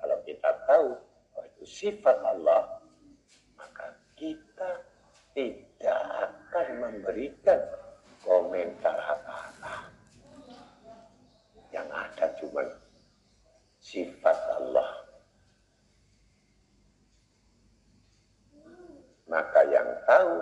[0.01, 0.88] kalau kita tahu
[1.32, 2.84] bahwa itu sifat Allah,
[3.56, 4.72] maka kita
[5.32, 7.60] tidak akan memberikan
[8.28, 9.88] komentar apa-apa.
[11.72, 12.64] Yang ada cuma
[13.80, 15.06] sifat Allah.
[19.26, 20.38] Maka yang tahu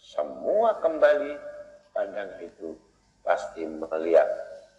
[0.00, 1.36] semua kembali
[1.92, 2.72] pandangan itu
[3.20, 4.26] pasti melihat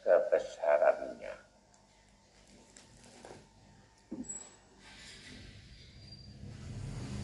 [0.02, 1.34] kebesarannya.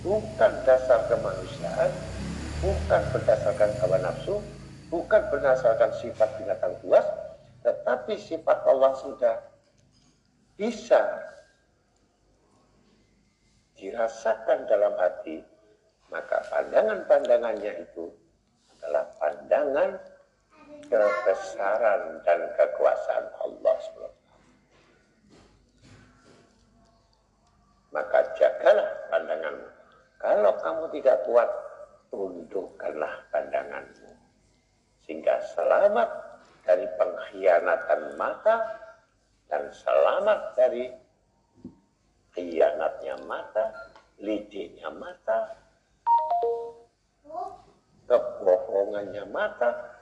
[0.06, 1.92] Bukan dasar kemanusiaan,
[2.62, 4.38] bukan berdasarkan hawa nafsu,
[4.94, 7.04] bukan berdasarkan sifat binatang buas,
[7.68, 9.44] tetapi sifat Allah sudah
[10.56, 11.04] bisa
[13.76, 15.44] dirasakan dalam hati,
[16.08, 18.08] maka pandangan-pandangannya itu
[18.80, 20.00] adalah pandangan
[20.88, 24.24] kebesaran dan kekuasaan Allah SWT.
[27.92, 29.68] Maka jagalah pandanganmu.
[30.24, 31.52] Kalau kamu tidak kuat,
[32.16, 34.24] tundukkanlah pandanganmu.
[35.04, 36.10] Sehingga selamat
[36.64, 36.88] dari
[38.16, 38.56] mata
[39.50, 40.90] dan selamat dari
[42.34, 43.66] khianatnya mata,
[44.18, 45.54] lidihnya mata,
[48.10, 49.94] kebohongannya mata,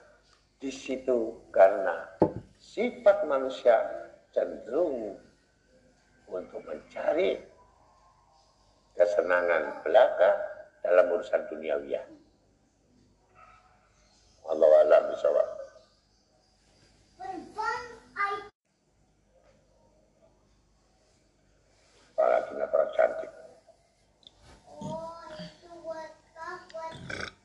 [0.61, 2.07] di situ karena
[2.61, 3.75] sifat manusia
[4.31, 5.19] cenderung
[6.31, 7.35] untuk mencari
[8.95, 10.31] kesenangan belaka
[10.79, 12.03] dalam urusan duniawiya.
[14.47, 15.47] Allah alam bisawab.
[22.11, 23.31] Apalagi natural cantik.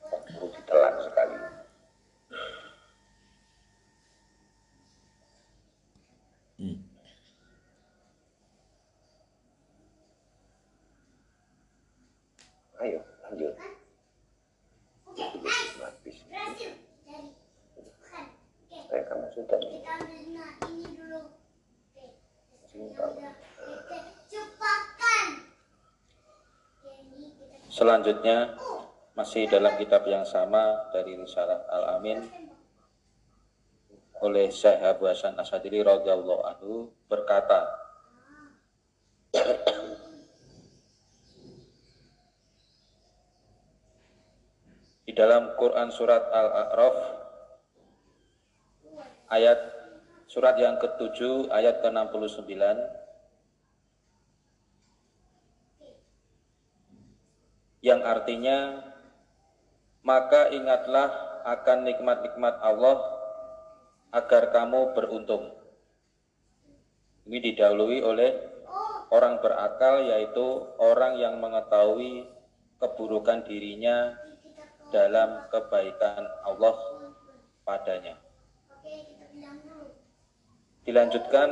[0.05, 1.37] Perlu ditelan sekali.
[12.77, 13.53] Ayo, lanjut.
[15.17, 16.45] Bismillah, bismillah.
[18.87, 19.81] Eh, kamu sudah nih.
[27.87, 28.51] Selanjutnya
[29.15, 32.19] masih dalam kitab yang sama dari Risalah Al-Amin
[34.27, 37.63] oleh Syekh Abu Hasan Asadili radhiyallahu anhu berkata
[45.07, 46.97] di dalam Quran surat Al-A'raf
[49.31, 49.59] ayat
[50.27, 52.51] surat yang ke-7 ayat ke-69
[57.87, 58.83] yang artinya
[60.03, 61.07] maka ingatlah
[61.47, 62.99] akan nikmat-nikmat Allah
[64.11, 65.55] agar kamu beruntung.
[67.27, 68.31] Ini didahului oleh
[69.11, 72.27] orang berakal yaitu orang yang mengetahui
[72.79, 74.15] keburukan dirinya
[74.91, 76.75] dalam kebaikan Allah
[77.63, 78.15] padanya.
[80.87, 81.49] Dilanjutkan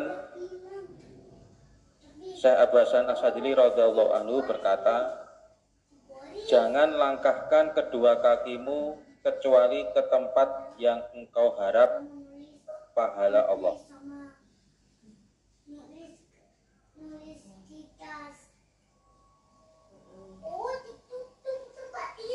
[2.36, 5.25] Syekh Abu Hasan Asadili radhiyallahu anhu berkata,
[6.46, 12.06] Jangan langkahkan kedua kakimu kecuali ke tempat yang engkau harap
[12.94, 13.82] pahala Allah.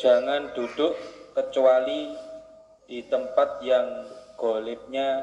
[0.03, 0.99] Jangan duduk
[1.39, 2.11] kecuali
[2.91, 5.23] di tempat yang golibnya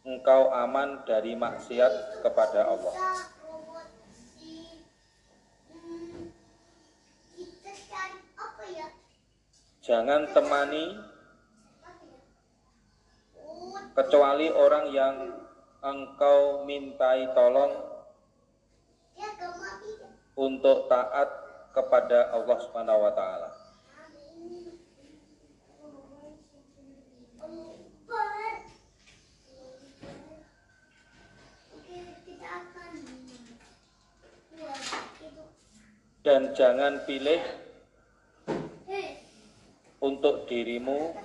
[0.00, 3.33] engkau aman dari maksiat kepada Allah.
[9.84, 10.96] Jangan temani
[13.92, 15.16] kecuali orang yang
[15.84, 17.84] engkau mintai tolong
[20.40, 21.28] untuk taat
[21.76, 23.50] kepada Allah Subhanahu wa taala.
[36.24, 37.64] Dan jangan pilih
[40.04, 41.16] untuk dirimu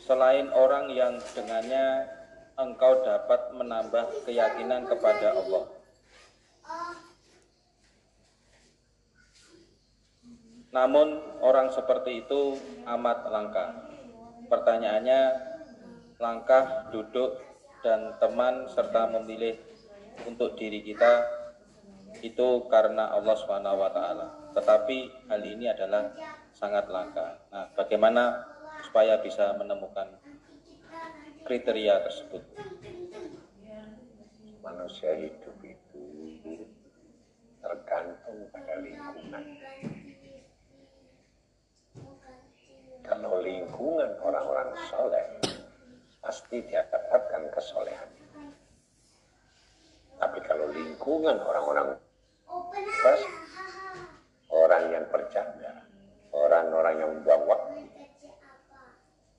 [0.00, 2.08] selain orang yang dengannya
[2.56, 5.64] engkau dapat menambah keyakinan kepada Allah.
[6.64, 6.96] ah,
[10.72, 13.66] Namun orang seperti itu amat langka.
[14.48, 15.20] Pertanyaannya,
[16.20, 17.40] langkah, duduk,
[17.80, 19.56] dan teman serta memilih
[20.28, 21.24] untuk diri kita
[22.24, 23.36] itu karena Allah
[23.92, 24.26] taala.
[24.56, 26.12] Tetapi hal ini adalah
[26.56, 27.36] sangat langka.
[27.52, 28.40] Nah, bagaimana
[28.80, 30.08] supaya bisa menemukan
[31.44, 32.40] kriteria tersebut?
[34.64, 36.04] Manusia hidup itu
[37.60, 39.44] tergantung pada lingkungan.
[43.04, 45.28] Kalau lingkungan orang-orang soleh,
[46.24, 48.10] pasti dia dapatkan kesolehan.
[50.16, 52.00] Tapi kalau lingkungan orang-orang
[52.76, 53.20] Pas.
[54.50, 55.85] orang yang bercanda,
[56.36, 57.80] orang-orang yang membuang waktu,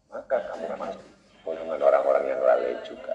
[0.09, 1.05] maka kamu masuk
[1.45, 3.13] golongan orang-orang yang lalai juga.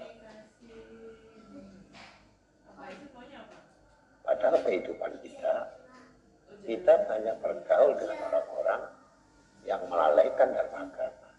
[4.23, 5.53] Padahal kehidupan kita,
[6.63, 8.81] kita banyak bergaul dengan orang-orang
[9.67, 11.29] yang melalaikan dalam agama.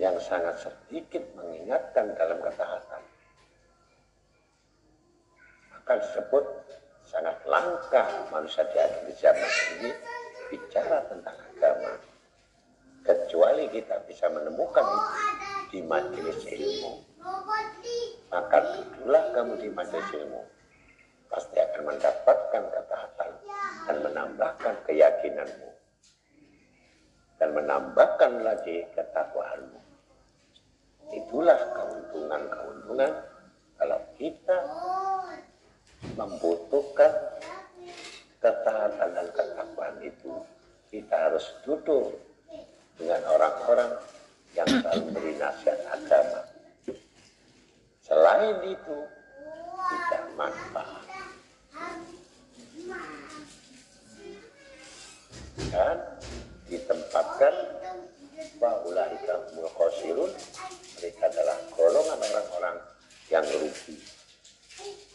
[0.00, 3.02] Yang sangat sedikit mengingatkan dalam ketaatan.
[5.72, 6.44] Maka disebut
[7.04, 9.90] sangat langka manusia di akhir zaman ini
[10.52, 11.96] bicara tentang agama.
[13.00, 15.16] Kecuali kita bisa menemukan itu
[15.72, 16.92] di majelis ilmu.
[18.28, 20.42] Maka duduklah kamu di majelis ilmu.
[21.32, 23.32] Pasti akan mendapatkan ketaatan
[23.88, 25.70] dan menambahkan keyakinanmu.
[27.40, 29.80] Dan menambahkan lagi ketakwaanmu.
[31.16, 33.12] Itulah keuntungan-keuntungan
[33.80, 34.58] kalau kita
[36.14, 37.10] membutuhkan
[38.42, 40.42] ketaatan dan ketakwaan itu.
[40.90, 42.12] Kita harus duduk
[43.00, 43.96] dengan orang-orang
[44.52, 46.44] yang selalu beri nasihat agama.
[48.04, 48.98] Selain itu,
[49.88, 51.04] tidak manfaat.
[55.72, 55.96] Dan
[56.68, 57.54] ditempatkan
[58.60, 60.28] bahulaika khosirun
[61.00, 62.76] mereka adalah golongan orang-orang
[63.32, 63.96] yang rugi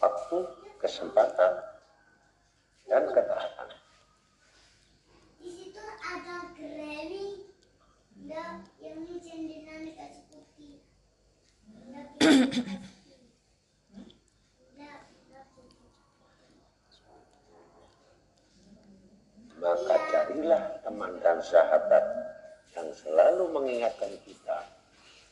[0.02, 0.38] waktu,
[0.82, 1.52] kesempatan,
[2.88, 3.68] dan ketaatan.
[5.38, 6.48] di situ ada.
[8.18, 8.98] Nggak, yang.
[19.58, 22.04] Maka carilah teman dan sahabat
[22.78, 24.58] yang selalu mengingatkan kita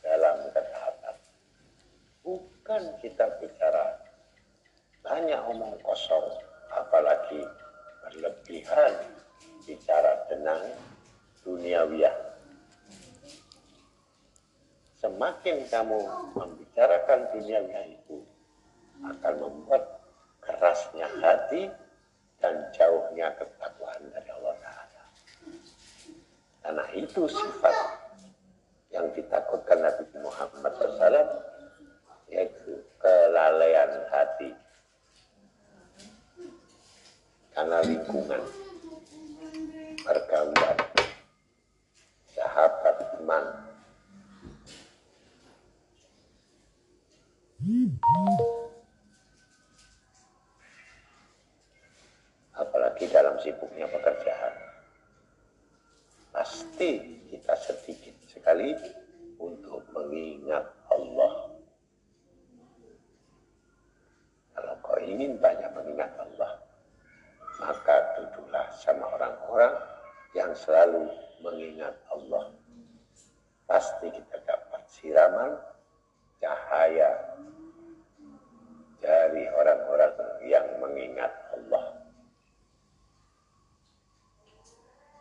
[0.03, 1.15] dalam ketaatan.
[2.27, 4.03] Bukan kita bicara
[4.99, 6.27] banyak omong kosong,
[6.77, 7.41] apalagi
[8.05, 8.93] berlebihan
[9.65, 10.61] bicara tentang
[11.43, 12.15] duniawiyah.
[14.97, 15.99] Semakin kamu
[16.33, 18.17] membicarakan duniawiyah itu,
[19.05, 19.83] akan membuat
[20.41, 21.69] kerasnya hati
[22.41, 25.03] dan jauhnya ketakwaan dari Allah Ta'ala.
[26.63, 27.75] Karena itu sifat
[28.89, 31.29] yang ditakutkan Nabi Muhammad SAW,
[32.31, 34.51] yaitu kelalaian hati.
[37.57, 38.37] Karena lingkungan,
[40.05, 40.77] pergaulan,
[42.29, 43.45] sahabat, teman,
[52.53, 54.53] apalagi dalam sibuknya pekerjaan.
[56.29, 58.77] Pasti kita sedikit sekali
[59.41, 60.61] untuk mengingat
[60.93, 61.57] Allah.
[64.53, 66.66] Kalau kau ingin banyak mengingat Allah,
[67.57, 69.73] maka duduklah sama orang-orang
[70.37, 71.09] yang selalu
[71.41, 72.53] mengingat Allah.
[73.67, 75.51] Pasti kita dapat siraman
[76.39, 77.11] cahaya
[79.01, 80.13] dari orang-orang
[80.47, 81.85] yang mengingat Allah.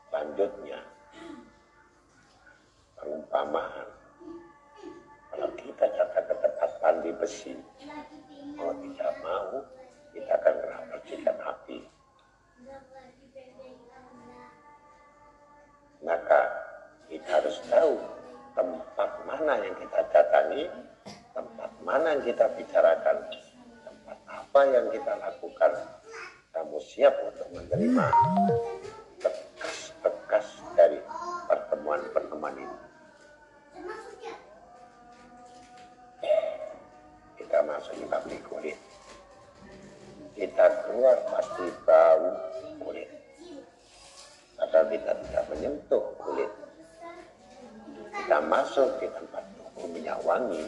[0.08, 0.80] Selanjutnya,
[2.96, 3.96] perumpamaan.
[7.26, 7.58] besi.
[8.54, 9.58] Mau tidak mau,
[10.14, 11.95] kita akan kena percikan api.
[16.06, 16.40] Maka
[17.10, 17.98] kita harus tahu
[18.54, 20.70] tempat mana yang kita datangi,
[21.34, 23.26] tempat mana yang kita bicarakan,
[23.82, 25.72] tempat apa yang kita lakukan.
[26.54, 28.06] Kamu siap untuk menerima
[29.18, 30.46] bekas-bekas
[30.78, 31.02] dari
[31.50, 32.78] pertemuan-pertemuan ini.
[37.34, 38.78] Kita masuk di pabrik kulit.
[40.38, 42.45] Kita keluar pasti bau.
[44.66, 46.50] Padahal kita tidak menyentuh kulit.
[48.18, 50.66] Kita masuk di tempat toko minyak wangi.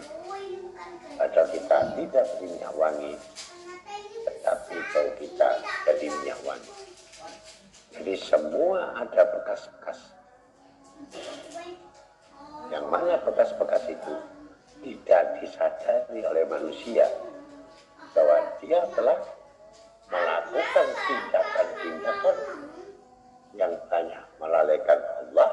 [1.18, 3.18] Padahal kita tidak beri minyak wangi.
[4.22, 5.48] Tetapi bau kita
[5.82, 6.74] jadi minyak wangi.
[7.98, 9.98] Jadi semua ada bekas-bekas.
[12.70, 14.14] Yang mana bekas-bekas itu
[14.86, 17.02] tidak disadari oleh manusia
[18.14, 19.18] bahwa dia telah
[20.06, 22.57] melakukan tindakan-tindakan
[23.56, 25.50] yang hanya melalaikan Allah,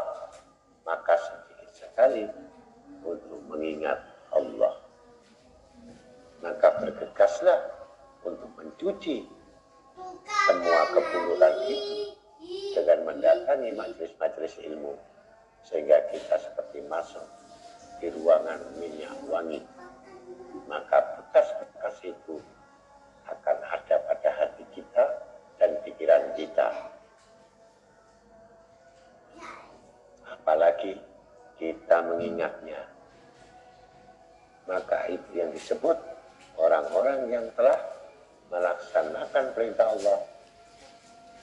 [0.83, 2.25] maka sedikit sekali
[3.05, 3.99] untuk mengingat
[4.33, 4.75] Allah.
[6.43, 7.59] Maka bergegaslah
[8.25, 9.25] untuk mencuci
[10.25, 11.97] semua keburukan itu
[12.75, 14.93] dengan mendatangi majelis-majelis ilmu
[15.65, 17.23] sehingga kita seperti masuk
[17.97, 19.63] di ruangan minyak wangi
[20.67, 22.37] maka bekas-bekas itu
[23.25, 25.05] akan ada pada hati kita
[25.57, 26.94] dan pikiran kita
[30.45, 30.93] apalagi
[31.57, 32.85] kita mengingatnya
[34.69, 35.97] maka itu yang disebut
[36.53, 37.81] orang-orang yang telah
[38.53, 40.21] melaksanakan perintah Allah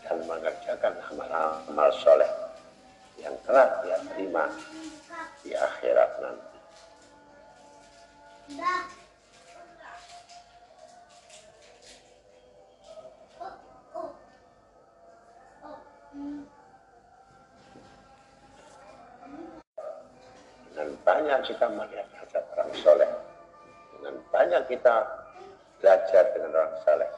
[0.07, 2.31] dan mengerjakan amal-amal soleh
[3.19, 4.47] yang telah dia terima
[5.43, 6.59] di akhirat nanti.
[21.43, 23.11] Kita melihat hajat orang soleh.
[23.99, 24.95] Dengan banyak kita
[25.83, 27.11] belajar dengan orang soleh.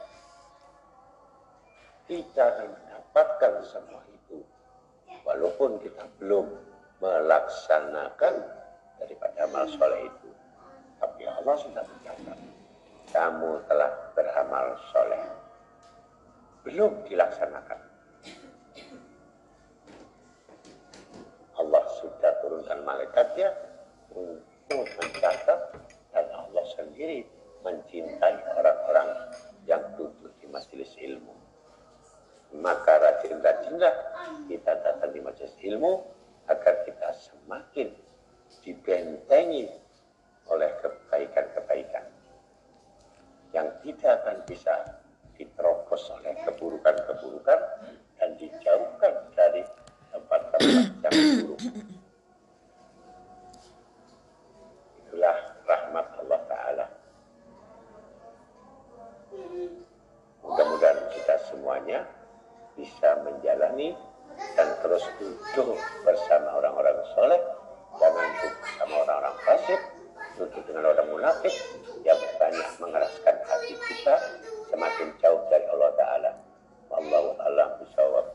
[2.05, 4.37] Kita akan mendapatkan semua itu.
[5.25, 6.45] Walaupun kita belum
[7.01, 8.33] melaksanakan
[9.01, 10.29] daripada amal soleh itu.
[11.01, 12.39] Tapi Allah sudah mencatat.
[13.13, 15.25] Kamu telah beramal soleh.
[16.65, 17.79] Belum dilaksanakan.
[21.55, 23.49] Allah sudah turunkan malaikatnya
[24.15, 25.59] untuk mencatat
[26.15, 27.27] dan Allah sendiri
[27.61, 29.09] mencintai orang-orang
[29.67, 31.35] yang duduk di majelis ilmu.
[32.55, 33.93] Maka rajin-rajinlah
[34.47, 36.07] kita datang di majelis ilmu
[36.47, 37.91] agar kita semakin
[38.63, 39.67] dibentengi
[40.47, 42.05] oleh kebaikan-kebaikan
[43.51, 44.73] yang tidak akan bisa
[45.35, 47.59] diterobos oleh keburukan-keburukan
[48.19, 49.63] dan dijauhkan dari
[50.11, 51.61] tempat-tempat yang buruk.
[55.03, 56.85] Itulah rahmat Allah Ta'ala.
[60.45, 61.35] Mudah-mudahan kita
[61.65, 62.05] semuanya
[62.77, 63.97] bisa menjalani
[64.53, 67.41] dan terus duduk bersama orang-orang soleh,
[67.97, 69.81] jangan duduk bersama orang-orang fasik,
[70.37, 71.49] duduk dengan orang munafik
[72.05, 74.13] yang banyak mengeraskan hati kita
[74.69, 76.31] semakin jauh dari Allah Ta'ala.
[76.93, 78.29] Wallahu a'lam bishawab.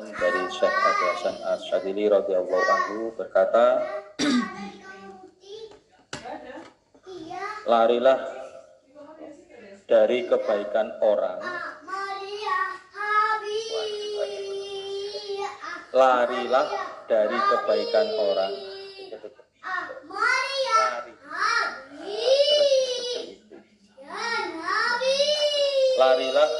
[0.00, 3.84] Dari Syekh Abu Hasan Asyadili radhiyallahu anhu berkata,
[7.68, 8.39] larilah
[9.90, 11.42] dari kebaikan orang,
[15.90, 16.68] larilah
[17.10, 18.54] dari kebaikan orang,
[25.98, 26.50] larilah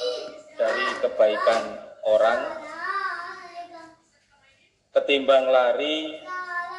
[0.58, 1.62] dari kebaikan
[2.10, 2.40] orang,
[4.90, 6.18] ketimbang lari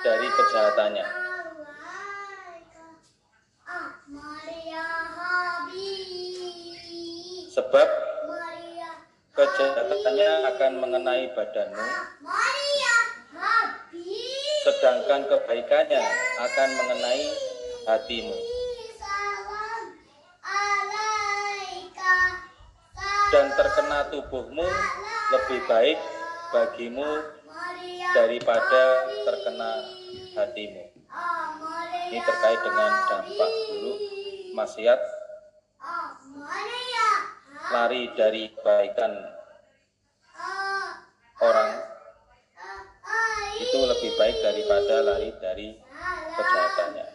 [0.04, 1.20] dari kejahatannya.
[7.52, 7.89] Sebab
[9.36, 11.88] kejahatannya akan mengenai badanmu,
[14.64, 15.99] sedangkan kebaikannya
[16.39, 17.24] akan mengenai
[17.91, 18.39] hatimu.
[23.36, 24.68] Dan terkena tubuhmu
[25.36, 25.99] lebih baik
[26.56, 27.20] bagimu
[28.16, 28.84] daripada
[29.28, 29.72] terkena
[30.39, 30.88] hatimu.
[32.16, 33.99] Ini terkait dengan dampak buruk
[34.56, 35.20] maksiat
[37.72, 39.15] lari dari kebaikan
[41.39, 41.72] orang
[43.63, 45.72] itu lebih baik daripada lari dari
[46.36, 47.11] kejahatannya.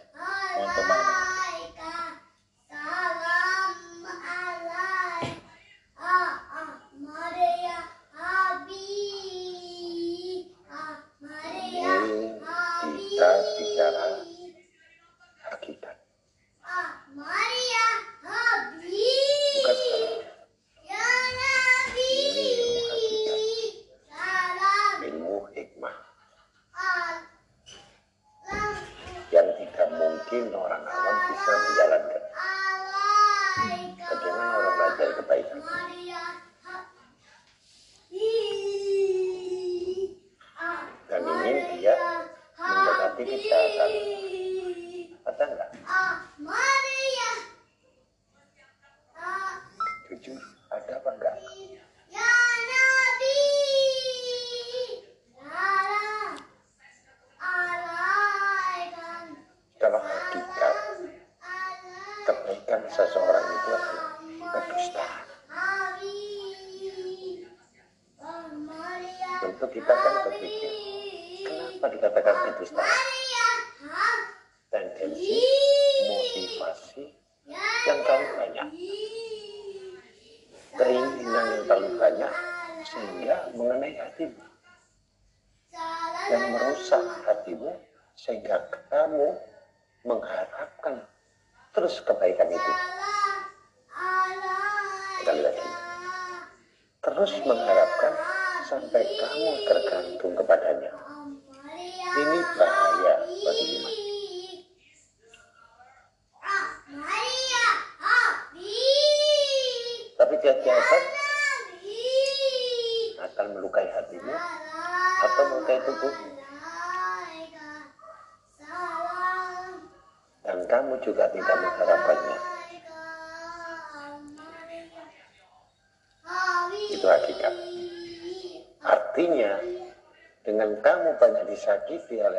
[131.67, 132.29] Shakiti, la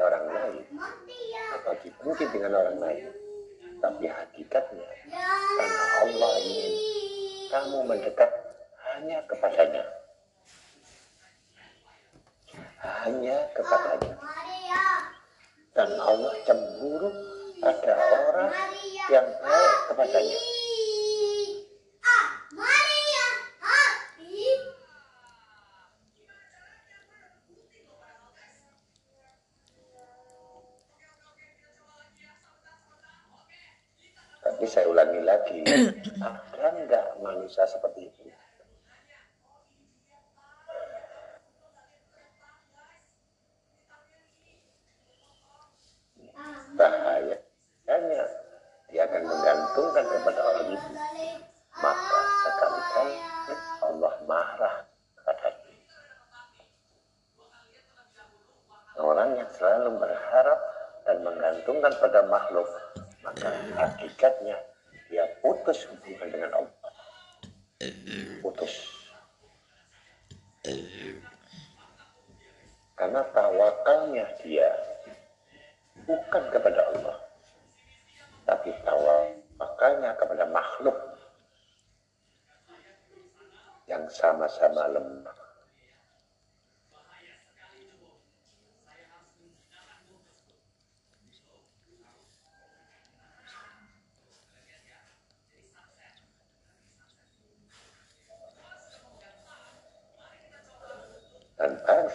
[61.98, 62.46] pada mah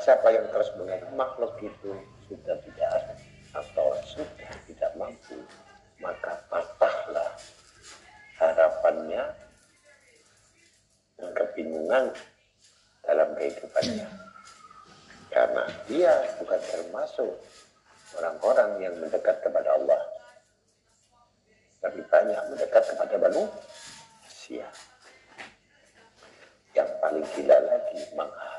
[0.03, 1.95] siapa yang terus mengaku makhluk itu
[2.27, 3.15] sudah tidak ada
[3.55, 5.39] atau sudah tidak mampu
[6.03, 7.31] maka patahlah
[8.35, 9.23] harapannya
[11.15, 12.11] dan kebingungan
[13.07, 14.07] dalam kehidupannya
[15.31, 17.31] karena dia bukan termasuk
[18.19, 20.01] orang-orang yang mendekat kepada Allah
[21.79, 24.67] tapi banyak mendekat kepada manusia
[26.73, 28.52] yang paling gila lagi mengharap.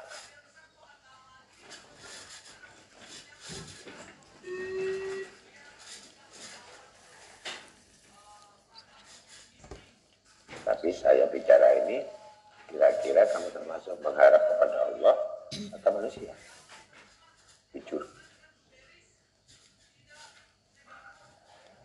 [11.05, 12.01] saya bicara ini
[12.65, 15.15] kira-kira kamu termasuk mengharap kepada Allah
[15.77, 16.33] atau manusia?
[17.77, 18.09] Jujur.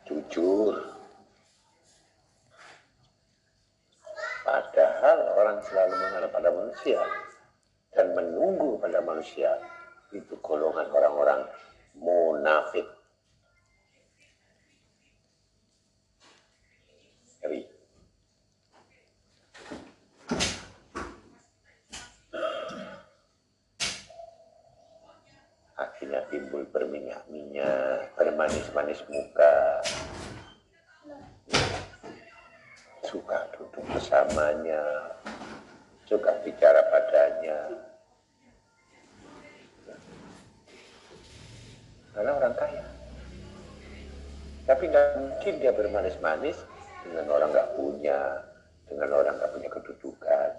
[0.08, 0.76] Jujur.
[4.48, 7.00] Padahal orang selalu mengharap pada manusia
[7.92, 9.52] dan menunggu pada manusia
[10.16, 11.44] itu golongan orang-orang
[12.00, 12.88] munafik.
[28.90, 29.58] manis muka.
[33.06, 34.82] Suka duduk bersamanya
[36.10, 37.70] suka bicara padanya.
[42.18, 42.86] Karena orang kaya.
[44.66, 46.58] Tapi nggak mungkin dia bermanis-manis
[47.06, 48.42] dengan orang nggak punya
[48.90, 50.50] dengan orang nggak punya kedudukan.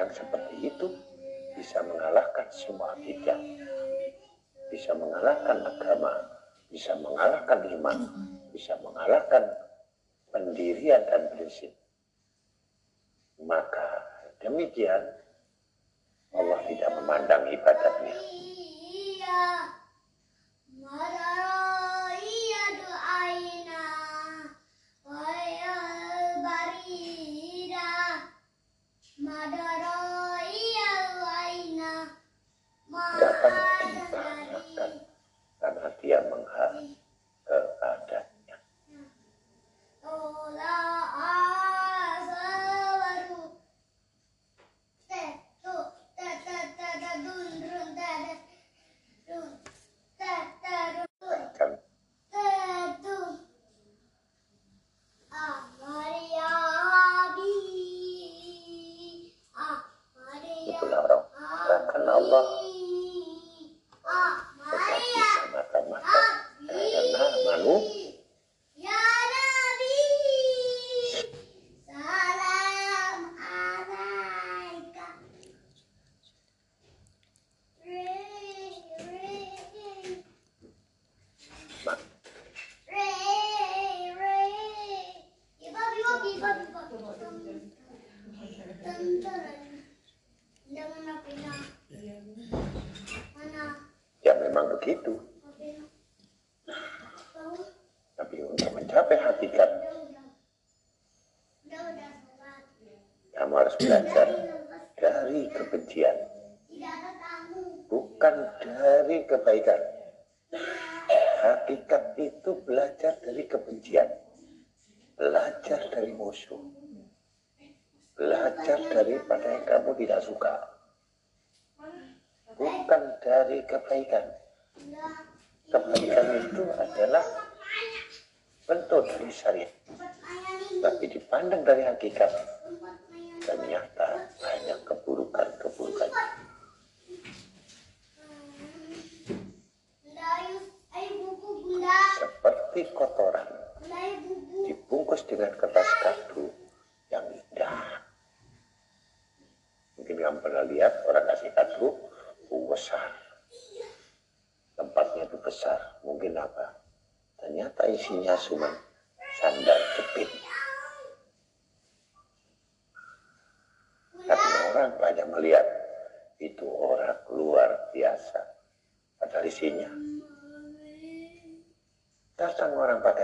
[0.00, 0.88] yang seperti itu
[1.52, 3.36] bisa mengalahkan semua akidah,
[4.72, 6.14] bisa mengalahkan agama,
[6.72, 7.98] bisa mengalahkan iman,
[8.48, 9.44] bisa mengalahkan
[10.32, 11.68] pendirian dan prinsip.
[13.44, 13.88] Maka
[14.40, 15.04] demikian
[16.32, 18.16] Allah tidak memandang ibadatnya.
[18.88, 19.44] Iya.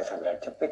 [0.06, 0.68] 上面就被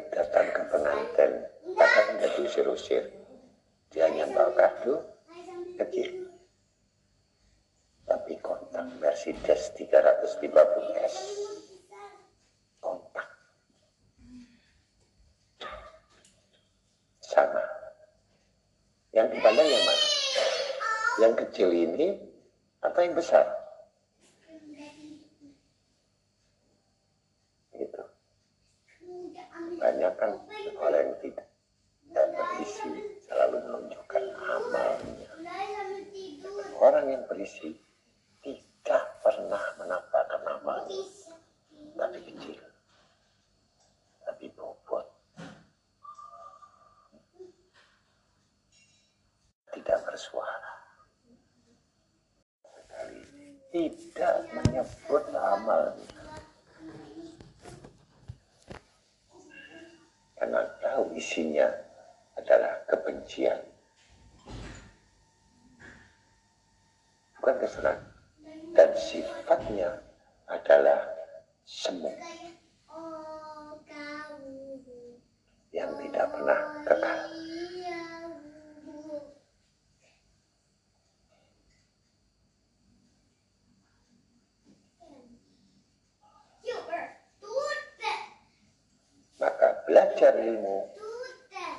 [89.85, 90.89] belajar ilmu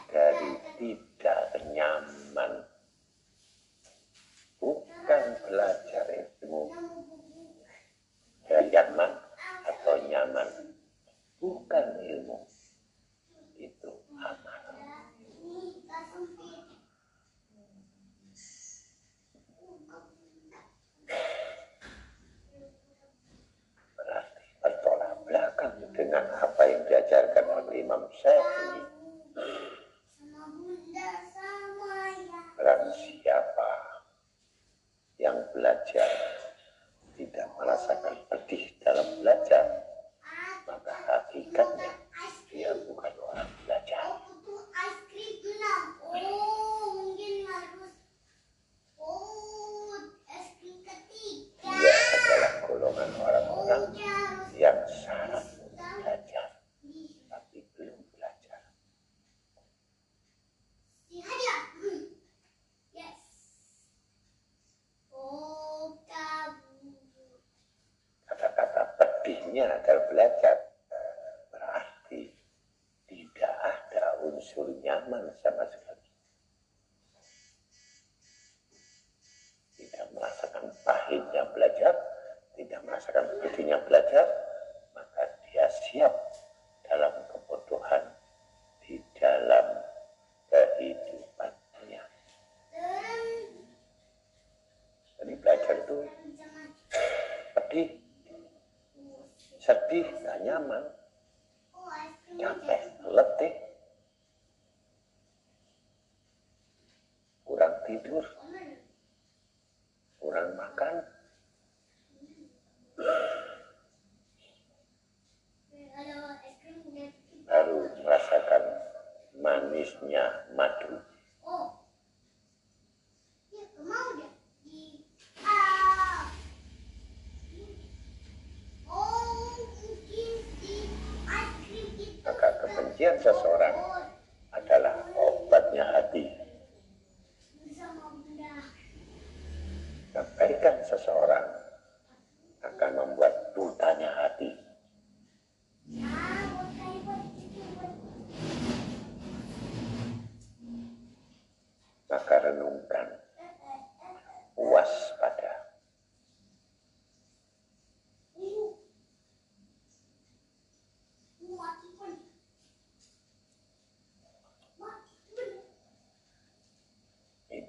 [0.06, 2.62] dari tidak nyaman.
[4.62, 6.70] Bukan belajar ilmu
[8.46, 9.10] dari nyaman
[9.66, 10.48] atau nyaman.
[11.42, 12.38] Bukan ilmu.
[13.58, 14.62] Itu aman.
[23.96, 26.24] Berarti bertolak belakang dengan
[27.96, 28.84] Imam Syafi'i
[32.60, 33.72] dan siapa
[35.16, 36.15] yang belajar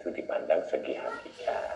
[0.07, 1.75] itu dipandang segi hakikat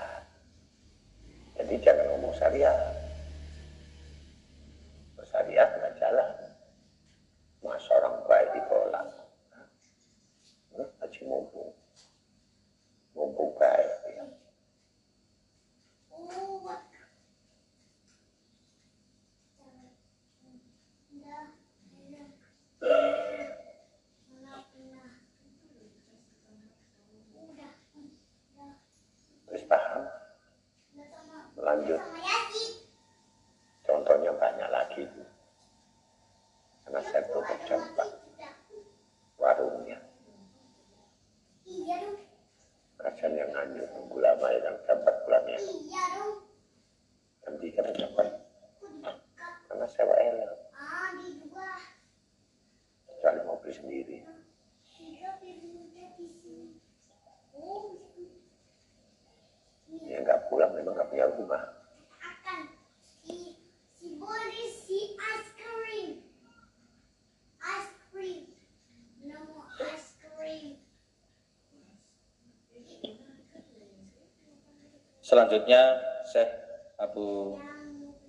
[75.32, 75.96] Selanjutnya
[76.28, 76.52] Syekh
[77.00, 77.56] Abu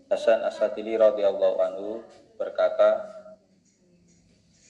[0.07, 1.99] Hasan Asadili radhiyallahu anhu
[2.39, 3.11] berkata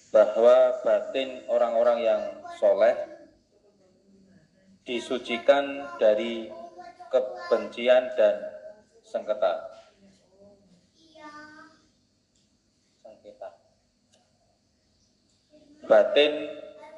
[0.09, 2.23] bahwa batin orang-orang yang
[2.57, 2.97] soleh
[4.89, 6.49] disucikan dari
[7.13, 8.41] kebencian dan
[9.05, 9.69] sengketa.
[13.05, 13.49] Sengketa.
[15.85, 16.33] Batin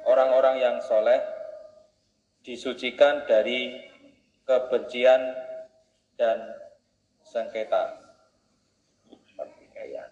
[0.07, 1.19] orang-orang yang soleh
[2.39, 3.91] disucikan dari
[4.45, 5.21] kebencian
[6.15, 6.37] dan
[7.25, 8.05] sengketa.
[9.35, 10.09] Pertikaian.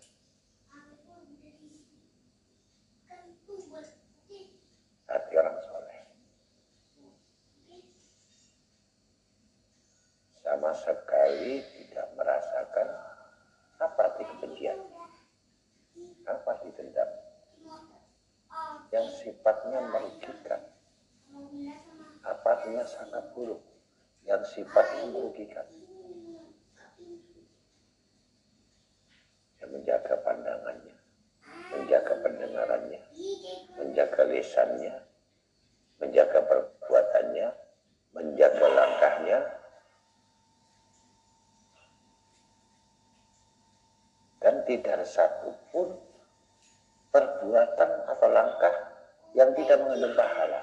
[5.05, 5.99] Hati orang soleh.
[10.41, 12.87] Sama sekali tidak merasakan
[13.77, 14.81] apa arti kebencian.
[16.25, 17.09] Apa arti dendam.
[18.89, 20.61] Yang sifatnya merugikan.
[22.25, 23.72] Apa artinya sangat buruk.
[24.23, 25.67] Yang sifatnya merugikan.
[29.59, 30.95] Yang menjaga pandangannya.
[31.73, 33.03] Menjaga pendengarannya
[33.77, 34.95] menjaga lisannya,
[36.01, 37.47] menjaga perbuatannya,
[38.13, 39.39] menjaga langkahnya,
[44.41, 45.95] dan tidak ada satupun
[47.13, 48.75] perbuatan atau langkah
[49.37, 50.61] yang tidak mengandung pahala.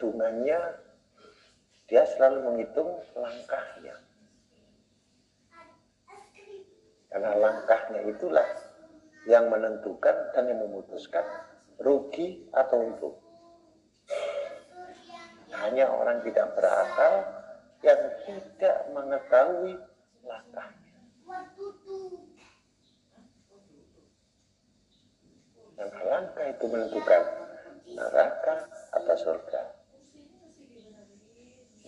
[0.00, 0.56] Hitungannya,
[1.84, 4.00] dia selalu menghitung langkahnya.
[7.12, 8.48] Karena langkahnya itulah
[9.28, 11.20] yang menentukan dan yang memutuskan
[11.76, 13.16] rugi atau untung.
[15.52, 17.20] Hanya orang tidak berakal
[17.84, 19.76] yang tidak mengetahui
[20.24, 20.96] langkahnya.
[25.76, 27.22] Dan langkah itu menentukan
[27.92, 28.64] neraka
[28.96, 29.79] atau surga.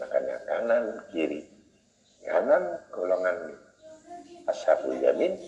[0.03, 0.85] Makanya kanan
[1.15, 1.47] kiri.
[2.27, 3.55] Kanan golongan
[4.51, 5.39] ashabul yamin,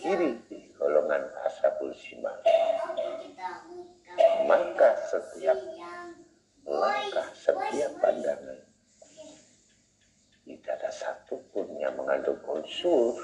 [0.00, 0.40] kiri
[0.80, 2.36] golongan ashabul shimal.
[4.48, 5.60] Maka setiap
[6.64, 8.60] langkah, setiap pandangan
[10.48, 13.16] tidak ada satupun yang mengandung unsur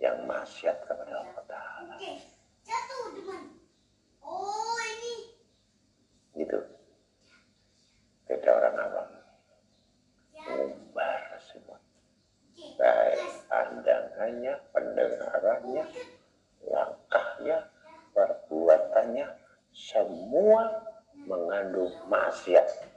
[0.00, 1.94] yang maksiat kepada Allah Ta'ala.
[6.34, 6.58] Gitu.
[8.26, 9.08] Beda orang awam.
[10.50, 11.78] Umbar semua.
[12.80, 15.84] Baik pandangannya, pendengarannya,
[16.64, 17.68] langkahnya,
[18.16, 19.26] perbuatannya,
[19.68, 20.80] semua
[21.28, 22.88] mengandung maksiat.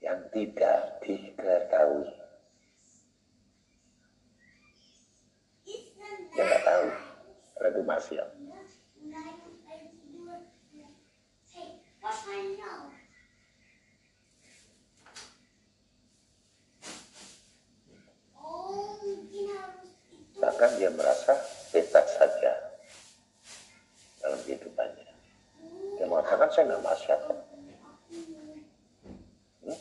[0.00, 2.08] Yang tidak diketahui.
[6.32, 6.86] Yang nggak tahu
[7.52, 8.28] kalau itu maksiat.
[20.80, 21.32] Dia merasa
[21.68, 22.52] bebas saja
[24.24, 25.08] dalam kehidupannya.
[26.00, 26.84] Dia mengatakan saya nggak
[27.28, 27.38] kok."
[29.64, 29.78] Hmm?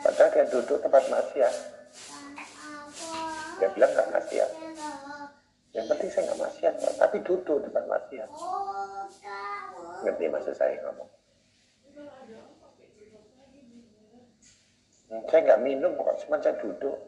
[0.00, 1.54] Padahal dia duduk tempat maksiat.
[3.60, 4.50] Dia bilang nggak maksiat.
[5.70, 8.28] Yang penting saya nggak maksiat, tapi duduk tempat maksiat.
[10.02, 11.19] Ngerti maksud saya ngomong?
[15.30, 16.98] Saya nggak minum kok, cuma saya duduk.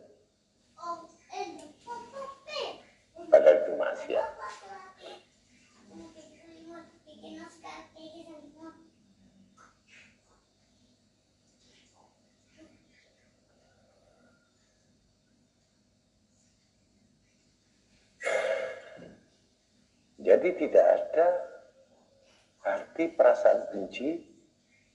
[3.26, 4.28] Padahal itu maksiat.
[20.22, 21.28] Jadi tidak ada
[22.62, 24.22] arti perasaan benci,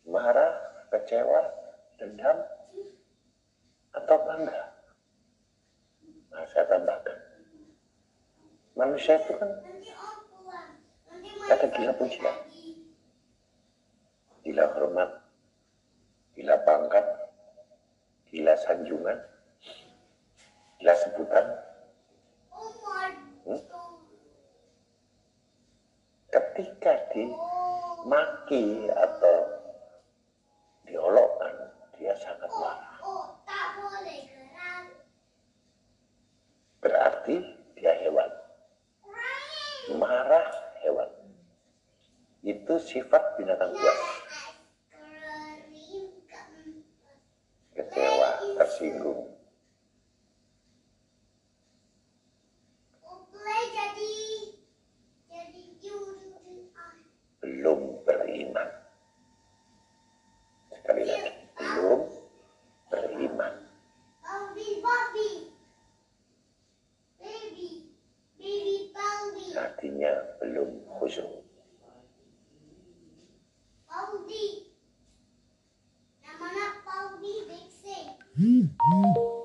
[0.07, 0.55] marah,
[0.87, 1.43] kecewa,
[1.99, 2.39] dendam,
[3.97, 4.61] atau bangga.
[6.29, 7.17] Nah, saya tambahkan.
[8.77, 9.49] Manusia itu kan
[11.49, 12.37] ada gila pujian,
[14.45, 15.09] gila hormat,
[16.37, 17.05] gila pangkat,
[18.29, 19.17] gila sanjungan,
[20.77, 21.45] gila sebutan.
[23.49, 23.61] Hmm?
[26.29, 29.37] Ketika dimaki atau
[30.85, 31.55] diolokkan,
[31.97, 32.86] dia sangat marah.
[36.87, 37.35] Berarti
[37.75, 38.31] dia hewan.
[39.99, 40.47] Marah
[40.79, 41.11] hewan.
[42.47, 44.01] Itu sifat binatang buas.
[47.75, 49.36] Kecewa, tersinggung.
[70.55, 71.43] लोग खुश हो
[78.35, 79.36] Hmm.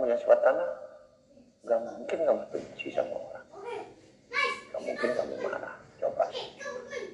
[0.00, 0.70] punya sifat tanah,
[1.68, 3.46] gak mungkin kamu benci sama orang.
[4.72, 5.76] Nggak mungkin kamu marah.
[6.00, 6.24] Coba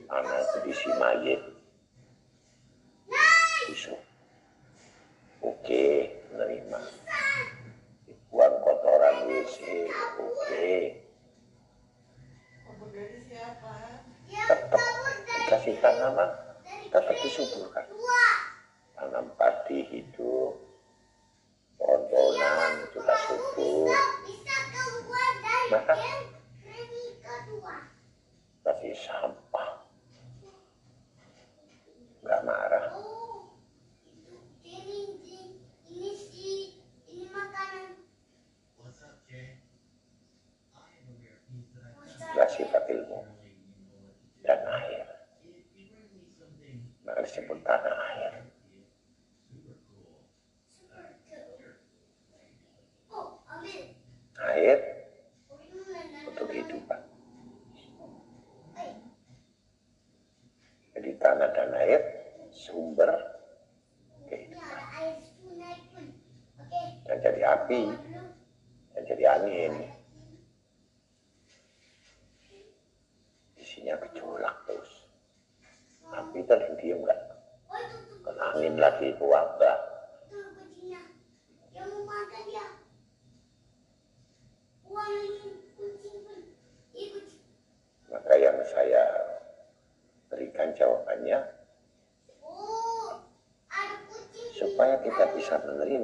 [0.07, 1.43] anak itu diisi mayit,
[3.67, 3.99] busuk.
[5.43, 6.79] Oke, menerima.
[8.31, 9.89] buat kotoran WC,
[10.21, 10.71] oke.
[14.29, 14.83] Tetap
[15.25, 16.31] dikasih tanaman,
[16.93, 17.87] tetap disuburkan.
[18.93, 20.45] Tanam padi hidup,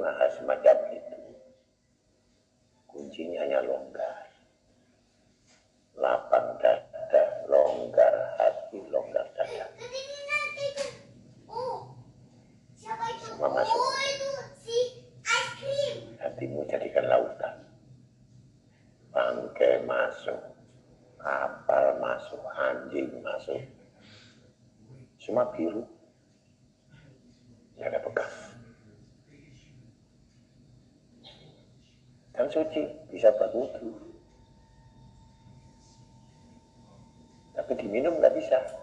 [0.03, 0.82] nah
[32.53, 33.91] suci, bisa buat wudhu.
[37.57, 38.82] Tapi diminum nggak bisa.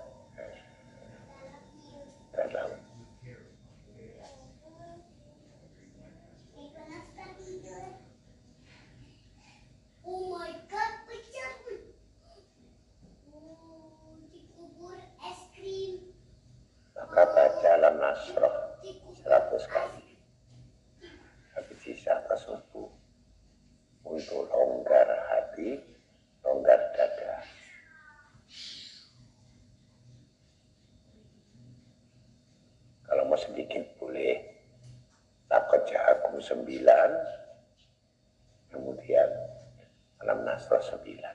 [36.60, 37.12] sembilan
[38.76, 39.30] kemudian
[40.20, 41.29] alam Nasrah 9.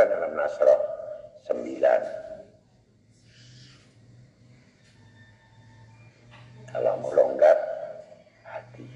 [0.00, 0.80] Disebutkan dalam Nasrah
[1.44, 1.60] 9.
[6.70, 7.58] Kalau mau longgar
[8.46, 8.86] hati,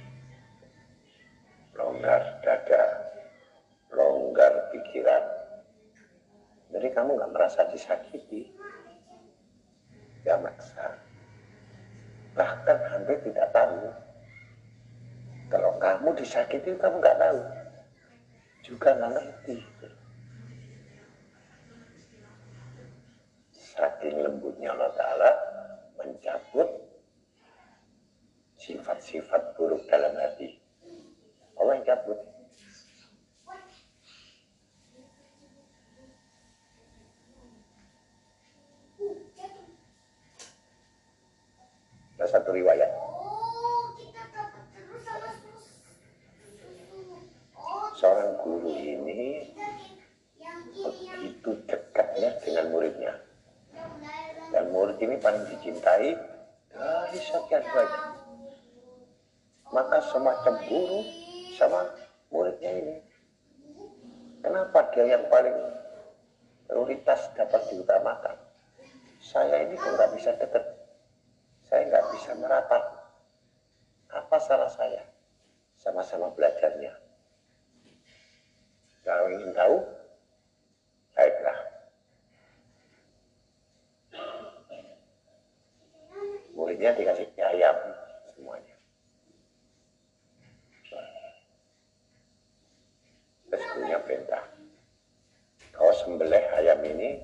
[1.76, 2.85] longgar dada,
[3.93, 5.24] longgar pikiran.
[6.72, 8.48] Jadi kamu nggak merasa disakiti,
[10.24, 10.97] nggak merasa.
[12.32, 13.93] Bahkan hampir tidak tahu.
[15.52, 17.40] Kalau kamu disakiti, kamu nggak tahu.
[18.64, 19.60] Juga nggak ngerti.
[23.74, 25.31] Saking lembutnya Allah Ta'ala
[26.01, 26.69] mencabut
[28.57, 30.57] sifat-sifat buruk dalam hati.
[31.61, 32.17] Allah yang cabut.
[42.15, 42.89] Ada satu riwayat.
[47.61, 49.53] Oh, Seorang guru ini
[50.73, 53.24] begitu dekatnya dengan muridnya.
[54.75, 56.19] Murid ini paling dicintai
[56.75, 58.05] dari sekian banyak.
[59.71, 61.01] Maka semacam guru
[61.55, 61.87] sama
[62.35, 62.97] muridnya ini.
[64.43, 65.55] Kenapa dia yang paling
[66.67, 68.35] prioritas dapat diutamakan?
[69.23, 70.67] Saya ini kok nggak bisa dekat.
[71.71, 72.83] Saya nggak bisa merapat.
[74.11, 75.01] Apa salah saya?
[75.79, 76.93] Sama-sama belajarnya.
[79.05, 79.77] Kalau ingin tahu,
[81.17, 81.74] baiklah.
[86.75, 87.77] Muridnya dikasih ayam
[88.35, 88.75] semuanya.
[93.55, 94.43] Punya perintah.
[95.71, 97.23] Kau sembelih ayam ini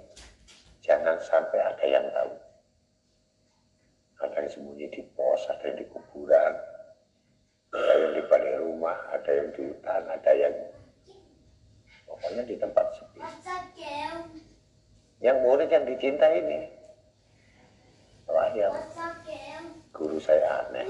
[0.86, 2.30] jangan sampai ada yang tahu.
[4.22, 6.54] Ada yang sembunyi di pos, ada yang di kuburan,
[7.74, 10.54] ada yang di balik rumah, ada yang di hutan, ada yang
[12.06, 13.18] pokoknya di tempat sepi.
[15.18, 16.60] Yang murid yang dicintai ini,
[18.30, 18.72] ayam.
[20.00, 20.88] Guru saya aneh.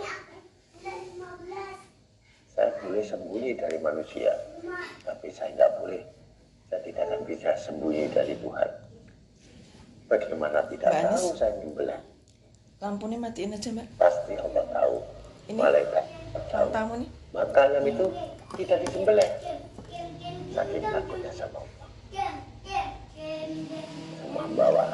[2.55, 4.31] Saya boleh sembunyi dari manusia,
[5.03, 6.03] tapi saya nggak boleh.
[6.70, 8.70] Saya tidak akan bisa sembunyi dari Tuhan.
[10.07, 11.11] Bagaimana tidak Mbak Anis.
[11.19, 12.01] tahu saya nyembelih?
[12.81, 13.87] Lampunya matiin aja mbak.
[13.99, 14.97] Pasti Allah tahu.
[15.51, 16.05] Ini Malaikat
[16.51, 16.66] tahu.
[16.70, 17.11] Tamu nih.
[17.35, 18.07] Maka ayam itu
[18.59, 19.31] tidak disembelih.
[20.51, 21.89] Saking takutnya sama Allah.
[24.19, 24.87] Semua bawa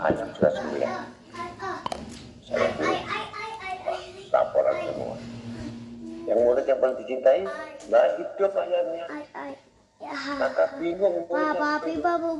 [0.00, 1.17] ayam sudah sembelih.
[6.28, 7.40] Yang murid yang paling dicintai,
[7.88, 9.06] mbak hidup ayamnya.
[9.96, 10.12] Ya.
[10.36, 11.56] Maka bingung muridnya.
[11.56, 12.36] papi, babu.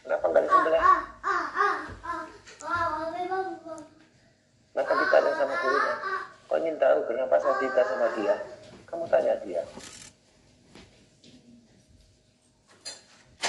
[0.00, 0.80] Kenapa nggak disembelih?
[0.80, 2.24] Ah, ah, ah, ah.
[2.64, 2.90] Ah.
[4.70, 5.94] Maka ditanya sama gurunya,
[6.48, 8.34] kau ingin tahu kenapa saya cinta sama dia?
[8.88, 9.62] Kamu tanya dia.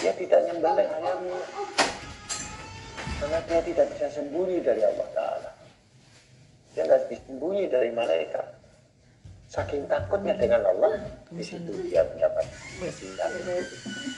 [0.04, 1.40] Dia tidak nyembelih ayamnya.
[3.22, 5.52] Karena dia tidak bisa sembunyi dari Allah Ta'ala.
[6.76, 8.61] Dia nggak bisa sembunyi dari malaikat.
[9.52, 10.96] Saking takutnya dengan Allah,
[11.28, 12.48] di situ dia mendapat
[12.80, 13.36] kecintaan.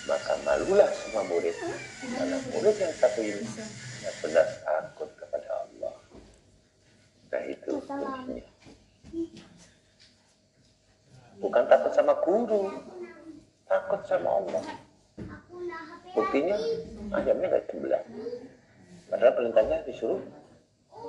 [0.05, 1.57] Maka malulah semua murid.
[2.05, 5.93] Karena murid yang satu ini benar-benar takut kepada Allah.
[7.33, 8.45] Nah itu kuncinya.
[11.41, 12.69] Bukan takut sama guru,
[13.65, 14.63] takut sama Allah.
[16.13, 16.61] Buktinya
[17.09, 18.03] ayamnya nggak disembelih.
[19.09, 20.21] Padahal perintahnya disuruh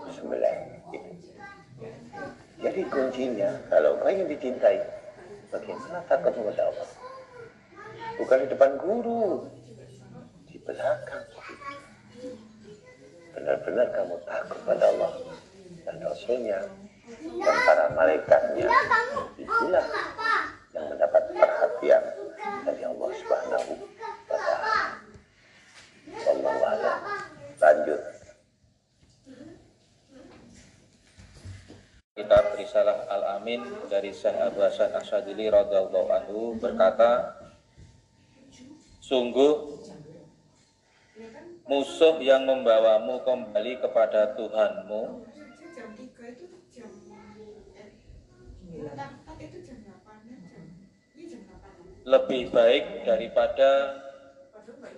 [0.08, 0.80] sembelih.
[0.96, 1.12] Gitu.
[2.62, 4.78] Jadi kuncinya kalau kau ingin dicintai,
[5.50, 6.88] bagaimana takut kepada Allah?
[8.14, 9.46] Bukan di depan guru,
[10.46, 11.24] di belakang.
[13.34, 15.12] Benar-benar kamu takut pada Allah
[15.82, 16.60] dan Rasulnya
[17.18, 18.70] dan para malaikatnya.
[19.34, 19.86] Itulah
[20.70, 22.02] yang mendapat perhatian
[22.62, 23.72] dari Allah Subhanahu
[24.30, 24.38] wa.
[26.24, 26.98] Wallahu a'lam.
[27.58, 28.00] Lanjut.
[32.74, 37.38] Risalah Al-Amin dari Syekh Abu Hasan Asyadili radhiyallahu anhu berkata,
[38.98, 39.78] Sungguh
[41.70, 45.22] musuh yang membawamu kembali kepada Tuhanmu
[45.70, 46.90] jam 3 itu jam
[49.22, 50.42] tak itu jam 8 jam
[51.14, 54.02] ini jam 8 lebih baik daripada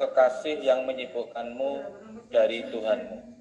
[0.01, 1.85] kekasih yang menyibukkanmu
[2.33, 3.37] dari Tuhanmu.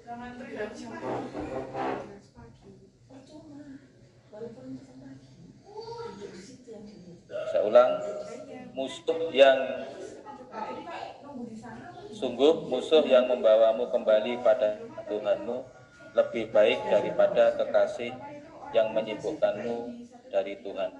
[0.00, 2.70] jangan dari jam 8 pagi
[7.58, 7.90] Saya ulang,
[8.70, 9.58] musuh yang
[12.14, 14.78] sungguh musuh yang membawamu kembali pada
[15.10, 15.66] Tuhanmu
[16.14, 18.14] lebih baik daripada kekasih
[18.70, 20.90] yang menyibukkanmu dari Tuhan.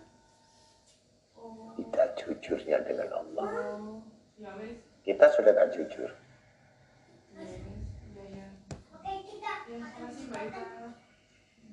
[1.36, 3.48] Oh, Kita jujurnya dengan Allah.
[3.76, 4.00] oh,
[4.40, 6.12] ya wes, Kita sudah tak jujur.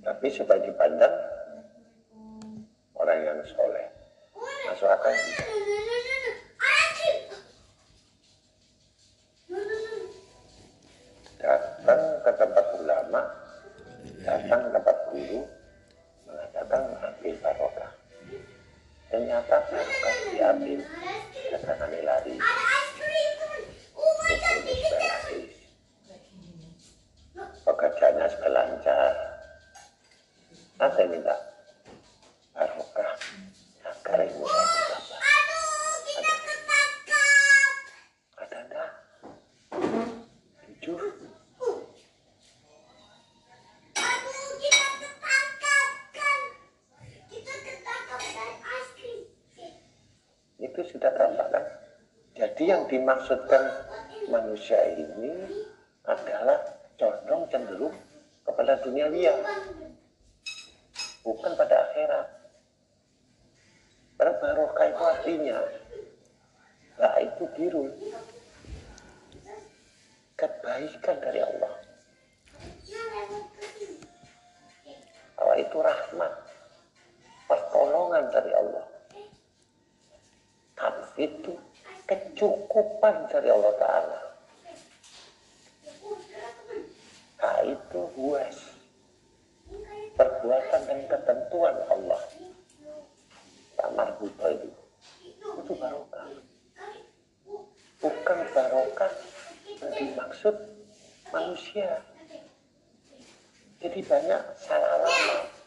[0.00, 1.14] Tapi supaya dipandang
[2.98, 3.86] orang yang soleh.
[4.66, 5.14] Masuk akal.
[11.40, 13.22] Datang ke tempat ulama,
[14.20, 15.40] datang ke tempat guru,
[16.28, 17.92] mengatakan ambil barokah.
[19.08, 20.80] Ternyata barokah diambil,
[21.48, 22.36] datangannya lari.
[22.36, 23.62] Ada es krim, teman.
[23.96, 25.00] Oh my god, dikejar.
[25.00, 25.54] Habis.
[27.80, 29.12] Pekerjaannya sudah lancar.
[30.76, 31.32] Nah, saya minta
[32.52, 33.08] barokah
[33.88, 34.64] agar ilmu saya
[36.04, 37.72] kita ketangkap.
[38.36, 38.90] Ada enggak?
[40.84, 41.00] Jujur.
[50.60, 51.64] Itu sudah tampak kan?
[52.36, 53.72] Jadi yang dimaksudkan
[54.28, 55.32] manusia ini
[56.04, 57.96] adalah condong cenderung
[58.44, 59.40] kepada dunia liar,
[61.24, 62.28] bukan pada akhirat.
[64.20, 65.58] Karena barokah itu artinya,
[67.00, 67.88] nah itu biru,
[70.36, 71.72] kebaikan dari Allah.
[75.40, 76.32] Bahwa itu rahmat,
[77.48, 78.84] pertolongan dari Allah.
[80.76, 81.56] Tapi itu
[82.04, 84.29] kecukupan dari Allah Ta'ala.
[87.40, 88.56] Nah itu huas,
[90.12, 92.20] perbuatan dan ketentuan Allah.
[93.80, 94.68] Tamar buta itu,
[95.40, 96.28] itu barokah.
[98.00, 99.12] Bukan barokah
[99.80, 100.56] yang dimaksud
[101.32, 102.04] manusia.
[103.80, 105.59] Jadi banyak salah alamat.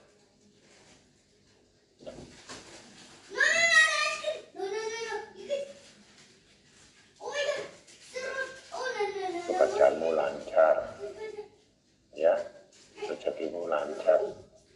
[13.23, 14.19] Rezekimu lancar,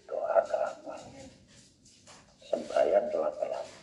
[0.08, 0.96] doa ke apa?
[2.48, 3.76] Sembahyang doa ke apa?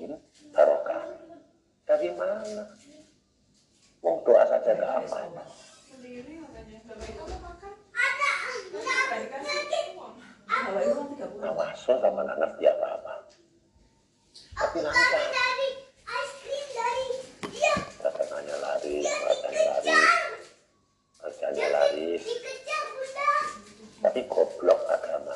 [0.00, 0.16] Ini
[0.56, 1.04] barokah.
[1.84, 2.64] Dari mana?
[4.00, 5.44] Mau doa saja gak apa
[5.84, 6.80] Sendiri katanya.
[6.80, 7.72] Mbak Ita mau makan?
[7.92, 8.30] Ada.
[8.72, 9.04] Enggak.
[9.12, 10.14] Tadi uang.
[10.48, 11.60] Kalau itu 30.
[11.60, 13.14] Masuk sama nggak ngerti apa-apa.
[14.56, 15.24] Tapi Aku lancar.
[17.52, 17.74] dia.
[18.00, 20.24] Katanya laris, katanya Dikejar.
[21.20, 22.24] katanya laris.
[24.00, 25.34] Tapi goblok agama.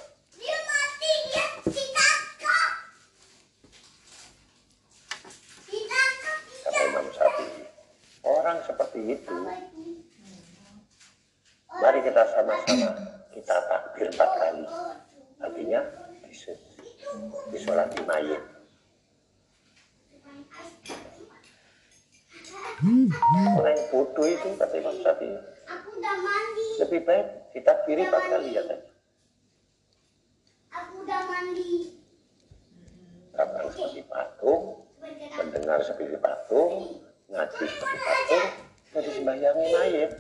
[6.65, 7.63] Kata Imam Syafi'i.
[8.25, 9.37] Orang seperti itu,
[11.71, 12.89] mari kita sama-sama
[13.31, 14.65] kita takbir empat kali.
[15.39, 15.81] Artinya
[16.25, 16.65] disu-
[17.53, 18.41] disolati mayit.
[23.55, 25.37] Orang yang bodoh itu kata Imam Syafi'i.
[25.95, 26.69] Aku udah mandi.
[26.83, 28.67] Lebih baik ditakbiri empat kali ya.
[30.75, 32.03] Aku udah mandi.
[33.31, 34.91] Datang seperti patung,
[35.39, 36.99] mendengar seperti patung,
[37.31, 38.47] ngaji seperti patung,
[38.91, 40.11] jadi sembahyangin mayit.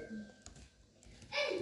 [1.34, 1.58] Eh.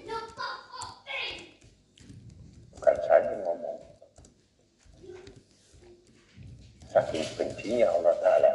[2.77, 3.81] Bukan saya ngomong.
[6.93, 8.53] Saking bencinya Allah Ta'ala.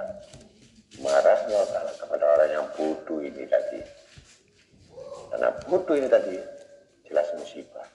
[1.01, 3.96] Marahnya Allah Ta'ala kepada orang yang bodoh ini tadi.
[5.27, 6.35] Karena butuh ini tadi
[7.07, 7.87] jelas musibah.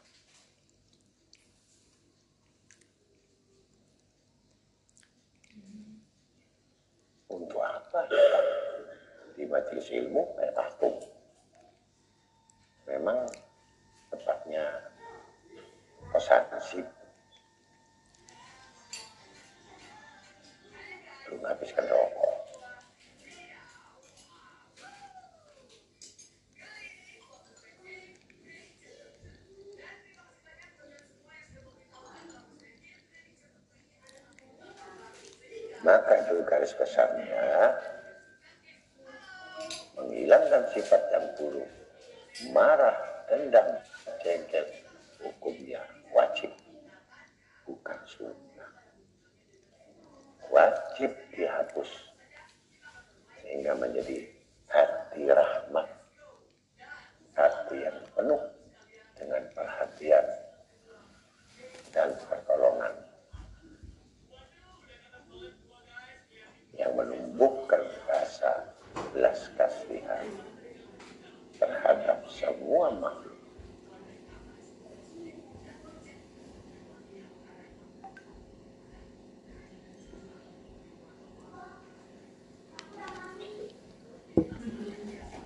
[7.32, 8.40] Untuk apa kita
[9.36, 10.94] di majelis ilmu kayak tahtum?
[12.88, 13.24] Memang
[14.12, 14.64] tepatnya
[16.12, 16.84] pesan nasib
[21.52, 22.31] habiskan rokok.
[35.82, 37.74] Maka itu garis besarnya.
[39.98, 41.68] Menghilangkan sifat yang buruk,
[42.54, 42.96] marah,
[43.26, 43.66] dendam,
[44.22, 44.64] jengkel,
[45.20, 45.82] hukumnya
[46.14, 46.48] wajib,
[47.66, 48.72] bukan sunnah.
[50.48, 51.90] Wajib dihapus.
[53.42, 54.32] Sehingga menjadi
[54.70, 55.88] hati rahmat,
[57.36, 58.42] hati yang penuh
[59.18, 60.26] dengan perhatian
[61.92, 63.11] dan pertolongan
[66.82, 68.74] yang menumbuhkan rasa
[69.14, 70.26] belas kasihan
[71.62, 73.38] terhadap semua makhluk.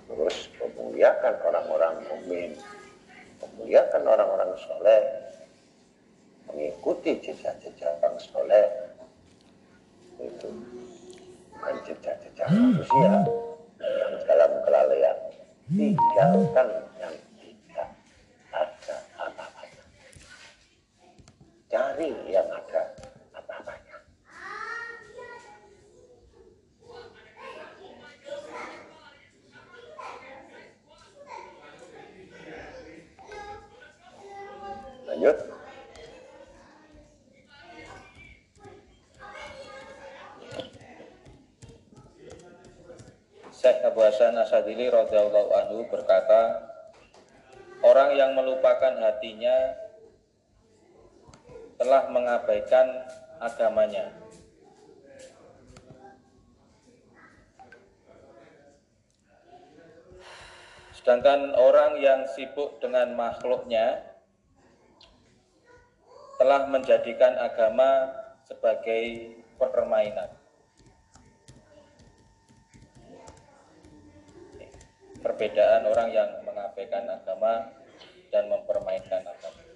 [0.08, 2.50] Terus memuliakan orang-orang mukmin,
[3.44, 5.04] memuliakan orang-orang soleh,
[6.48, 8.66] mengikuti jejak-jejak orang soleh,
[10.16, 10.48] itu
[11.66, 11.74] Hmm.
[11.82, 13.10] mencecah-cecah manusia
[13.76, 15.16] dengan segala kelalaian
[15.66, 16.85] tinggalkan
[43.96, 46.68] Abu Hasan Asadili radhiyallahu anhu berkata,
[47.80, 49.72] orang yang melupakan hatinya
[51.80, 53.08] telah mengabaikan
[53.40, 54.12] agamanya.
[60.92, 64.12] Sedangkan orang yang sibuk dengan makhluknya
[66.36, 68.12] telah menjadikan agama
[68.44, 70.45] sebagai permainan.
[75.26, 77.74] Perbedaan orang yang mengabaikan agama
[78.30, 79.66] dan mempermainkan agama.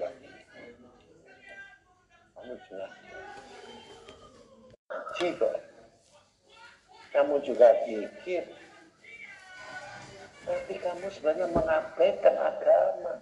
[0.00, 0.08] Ya.
[2.32, 2.88] Kamu juga
[5.20, 5.52] Jika
[7.44, 8.44] juga pikir.
[10.44, 13.12] Tapi kamu sebenarnya mengabaikan agama.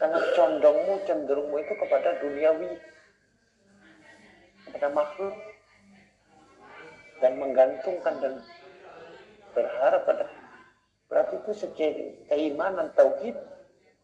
[0.00, 2.72] Karena condongmu cenderungmu itu kepada duniawi.
[4.68, 5.36] Kepada makhluk.
[7.20, 8.34] Dan menggantungkan dan
[9.52, 10.24] berharap pada
[11.10, 11.88] berarti itu segi
[12.30, 13.34] keimanan tauhid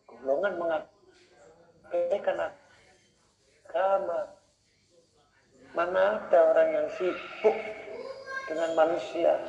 [0.04, 2.50] golongan mengabaikan
[3.70, 4.36] agama.
[5.72, 7.56] Mana ada orang yang sibuk
[8.46, 9.42] dengan manusia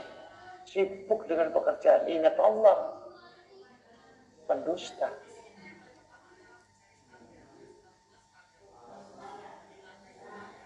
[0.68, 2.10] sibuk dengan pekerjaan.
[2.10, 2.98] Ingat Allah
[4.50, 5.10] pendusta.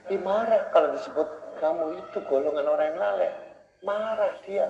[0.09, 1.29] Dimarah kalau disebut
[1.61, 3.31] kamu itu golongan orang yang lalai.
[3.85, 4.67] Marah dia.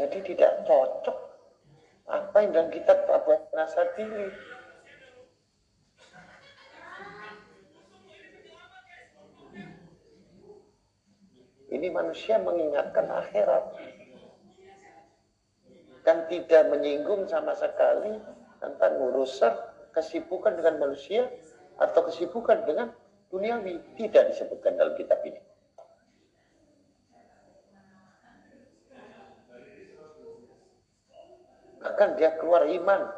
[0.00, 1.18] Jadi tidak cocok
[2.08, 4.32] apa yang dalam kitab Abu Nasadili
[11.70, 13.64] ini manusia mengingatkan akhirat
[16.02, 18.18] dan tidak menyinggung sama sekali
[18.58, 19.54] tentang urusan
[19.94, 21.30] kesibukan dengan manusia
[21.80, 22.92] atau kesibukan dengan
[23.30, 25.40] duniawi tidak disebutkan dalam kitab ini.
[31.80, 33.08] Bahkan dia keluar iman,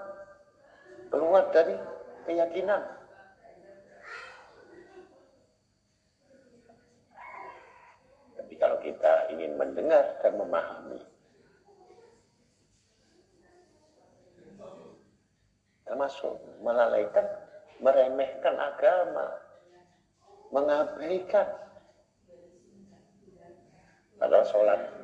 [1.10, 1.74] keluar dari
[2.30, 2.82] keyakinan.
[8.38, 8.78] Tapi kalau
[9.32, 11.00] ingin mendengar dan memahami,
[15.86, 17.26] termasuk melalaikan
[17.82, 19.26] meremehkan agama,
[20.54, 21.48] mengabaikan.
[24.22, 25.02] Padahal sholat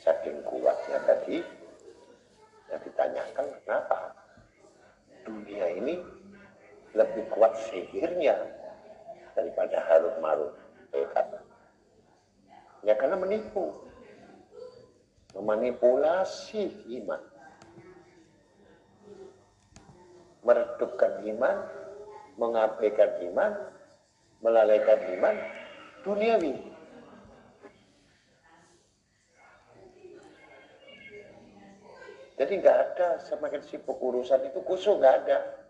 [0.00, 1.38] saking kuatnya tadi
[2.72, 4.16] yang ditanyakan kenapa
[5.28, 6.00] dunia ini
[7.40, 8.36] kuat sihirnya
[9.32, 10.52] daripada harut marut
[10.92, 11.40] dekat
[12.84, 13.72] ya karena menipu.
[15.30, 17.22] Memanipulasi iman.
[20.44, 21.56] Meredupkan iman
[22.36, 23.52] mengabaikan iman
[24.44, 25.36] melalaikan iman
[26.02, 26.60] duniawi.
[32.36, 35.60] Jadi nggak ada semakin sibuk urusan itu khusus nggak ada.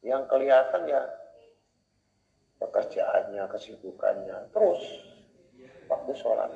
[0.00, 1.02] Yang kelihatan ya
[2.60, 4.82] pekerjaannya, kesibukannya, terus
[5.88, 6.52] waktu sholat.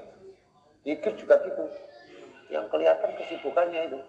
[0.84, 1.64] Dikir juga gitu.
[2.52, 4.00] Yang kelihatan kesibukannya itu.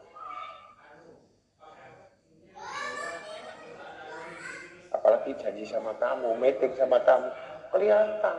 [4.91, 7.30] Apalagi janji sama kamu, meeting sama kamu,
[7.72, 8.38] kelihatan.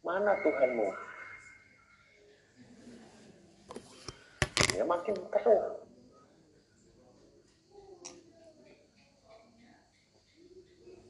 [0.00, 1.10] Mana Tuhanmu?
[4.80, 5.79] ya makin keruh.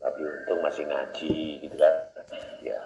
[0.00, 1.94] Tapi untung masih ngaji gitu kan.
[2.64, 2.80] Ya.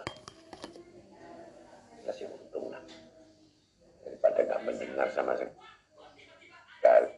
[2.02, 2.82] Masih untung lah.
[4.02, 7.10] Daripada nggak mendengar sama sekali.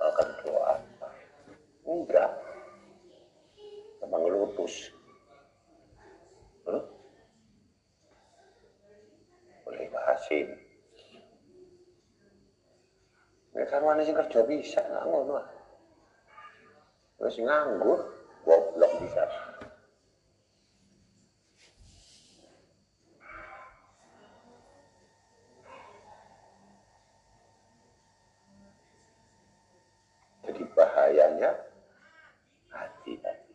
[0.00, 0.74] akan doa
[1.84, 2.30] enggak
[4.00, 4.96] sama ngelutus
[13.70, 15.46] sarwane sing kerja bisa nggak ngono ah.
[17.22, 18.02] Wis nganggur,
[18.42, 19.22] goblok bisa.
[30.50, 31.54] Jadi bahayanya
[32.74, 33.54] hati-hati.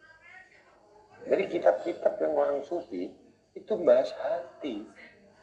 [1.27, 3.11] Jadi kitab-kitab yang orang sufi
[3.51, 4.87] itu bahas hati,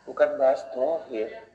[0.09, 1.51] bukan bahas dohir.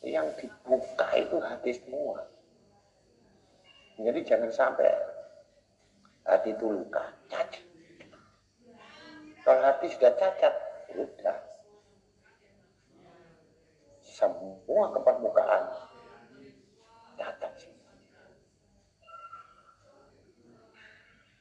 [0.00, 2.24] Yang dibuka itu hati semua.
[4.00, 4.88] Jadi jangan sampai
[6.24, 7.60] hati itu luka, cacat.
[9.44, 10.54] Kalau hati sudah cacat,
[10.88, 11.36] sudah.
[14.00, 15.64] Semua kepermukaan
[17.20, 17.92] cacat semua.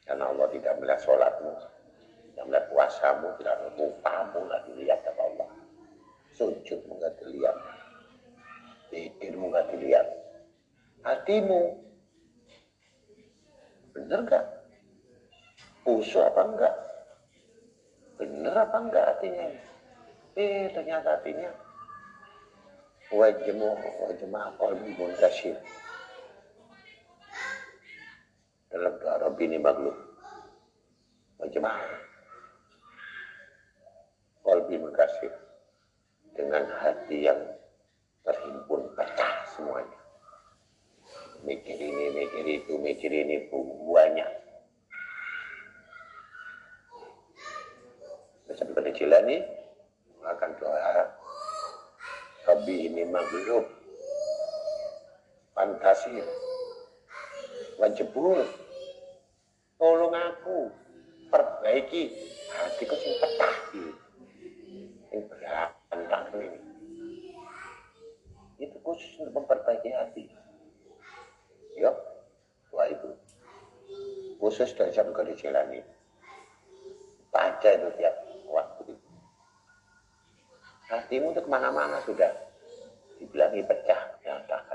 [0.03, 1.53] Karena Allah tidak melihat sholatmu,
[2.33, 5.49] tidak melihat puasamu, tidak melihat lupamu, nggak dilihat sama Allah.
[6.35, 7.15] Sujudmu nggak
[8.89, 10.07] dilihat, pikirmu nggak dilihat,
[11.05, 11.61] hatimu
[13.93, 14.45] bener nggak?
[15.85, 16.75] Usuh apa enggak?
[18.19, 19.47] Bener apa enggak hatinya?
[20.37, 21.49] Eh ternyata hatinya
[23.09, 23.69] wajmu
[24.05, 25.57] wajma qalbi munkasir
[28.69, 29.97] dalam doa Rabbi ini maglub
[31.41, 31.73] wajma
[34.45, 35.33] qalbi munkasir
[36.37, 37.41] dengan hati yang
[38.23, 39.99] terhimpun pecah semuanya.
[41.39, 43.47] Mikir ini mikir itu mikir ini
[43.89, 44.29] banyak.
[48.49, 49.39] Sampai pada Jilani
[50.25, 51.15] akan doa
[52.43, 53.61] Rabbi ini maghlub
[55.53, 56.25] Fantasir
[57.77, 58.41] Wajibul
[59.79, 60.67] Tolong aku.
[61.29, 62.09] Perbaiki
[62.51, 63.55] Hatiku sing petah
[65.13, 66.68] Yang berantak ini
[68.89, 70.25] khusus untuk memperbaiki hati.
[71.77, 71.93] Ya
[72.73, 73.09] Doa itu.
[74.41, 75.81] Khusus dari Syabdu Qadir Jilani
[77.29, 78.15] Baca itu tiap
[78.49, 78.97] waktu.
[80.89, 82.33] Hatimu itu ke mana-mana sudah.
[83.19, 84.68] Dibilangi pecah berantakan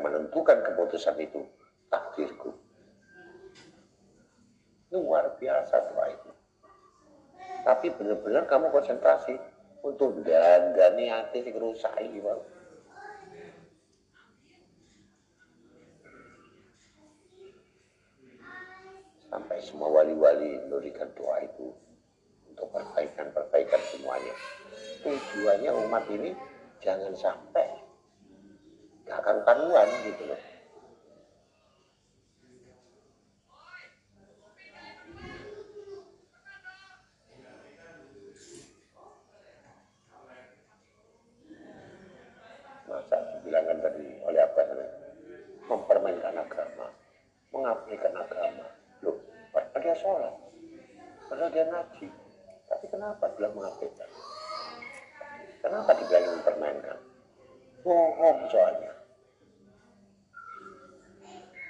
[0.00, 1.44] yang menentukan keputusan itu
[1.92, 2.56] takdirku.
[4.88, 6.30] Luar biasa doa itu.
[7.60, 9.36] Tapi benar-benar kamu konsentrasi
[9.84, 12.40] untuk dandani hati sing rusak ini bang
[19.28, 21.70] Sampai semua wali-wali memberikan doa itu
[22.50, 24.34] untuk perbaikan-perbaikan semuanya.
[25.06, 26.34] Tujuannya umat ini
[26.82, 27.89] jangan sampai
[29.10, 30.40] gak karuan gitu loh.
[42.86, 44.94] Masa dibilangkan tadi oleh apa namanya?
[45.66, 46.86] Mempermainkan agama,
[47.54, 48.66] mengabaikan agama.
[49.02, 49.18] Loh,
[49.54, 50.34] padahal dia sholat,
[51.26, 52.08] padahal dia ngaji.
[52.70, 54.10] Tapi kenapa bilang mengabaikan?
[55.62, 56.98] Kenapa dibilang mempermainkan?
[57.82, 58.99] Bohong soalnya.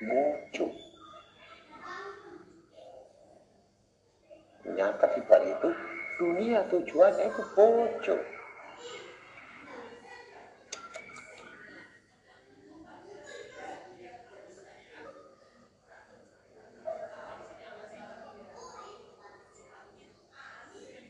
[0.01, 0.73] Muncul.
[4.65, 5.71] Ternyata di balik itu
[6.17, 8.21] dunia tujuannya itu bocor.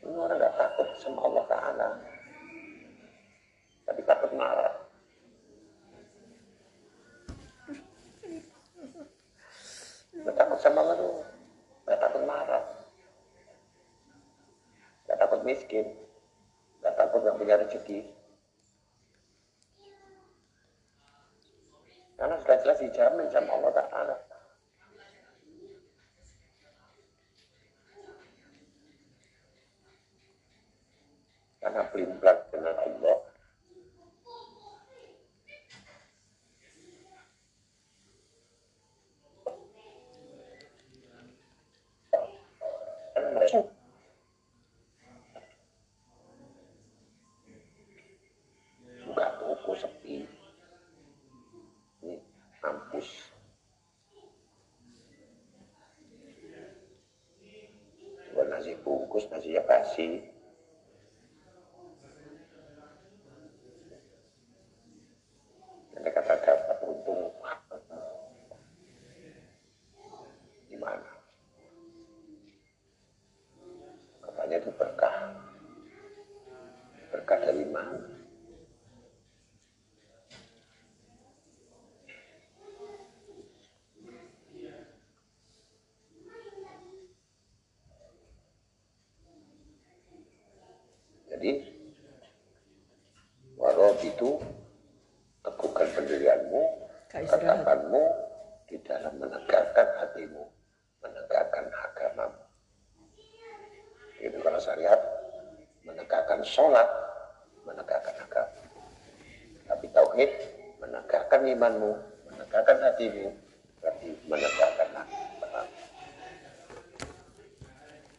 [0.01, 1.89] Ini orang nggak takut sama Allah Ta'ala.
[3.87, 4.73] Tapi takut marah.
[10.21, 11.23] Nggak takut sama Allah tuh.
[11.87, 12.63] Nggak takut marah.
[15.07, 15.87] Nggak takut miskin.
[16.83, 17.99] Nggak takut nggak punya rezeki.
[22.19, 22.37] Karena
[23.01, 24.17] dijamin sama Allah Ta'ala.
[31.57, 33.17] Karena pelimpan dengan Allah.
[43.17, 43.65] Dan masuk.
[49.09, 50.29] Buka toko sepi.
[52.05, 52.17] Ini
[52.61, 53.09] kampus.
[58.31, 58.73] Buat nasi
[59.11, 60.23] bungkus, nasinya basi.
[65.99, 67.27] Ada kata dapat untung
[70.71, 71.11] di mana?
[74.23, 75.15] Katanya itu berkah.
[77.11, 78.21] Berkah dari mana?
[91.31, 91.63] Jadi,
[93.55, 94.35] warob itu
[95.39, 96.61] teguhkan pendirianmu,
[97.07, 97.63] Gak istirahat.
[97.63, 98.03] katakanmu
[98.67, 100.43] di dalam menegakkan hatimu,
[100.99, 102.43] menegakkan agamamu.
[104.19, 104.99] Itu kalau syariat,
[105.87, 106.85] menegakkan sholat,
[107.63, 108.61] menegakkan agama.
[109.71, 110.31] Tapi tauhid,
[110.83, 111.91] menegakkan imanmu,
[112.31, 113.35] menegakkan hatimu,
[113.83, 115.19] berarti menegakkan agamamu.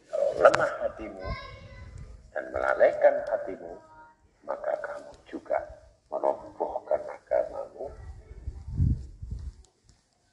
[0.09, 1.25] Kalau lemah hatimu
[2.33, 3.73] dan melalaikan hatimu,
[4.45, 5.57] maka kamu juga
[6.11, 7.89] merobohkan agamamu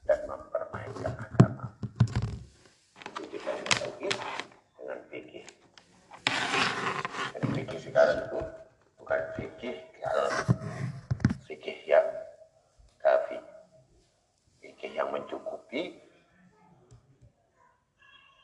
[0.05, 1.65] dan mempermainkan agama.
[3.09, 4.15] Itu dibanding tauhid
[4.77, 5.45] dengan fikih.
[7.33, 8.39] Dan fikih sekarang itu
[8.99, 10.19] bukan fikih yang
[11.47, 12.07] fikih yang
[12.99, 13.39] kafi,
[14.61, 15.97] fikih yang mencukupi,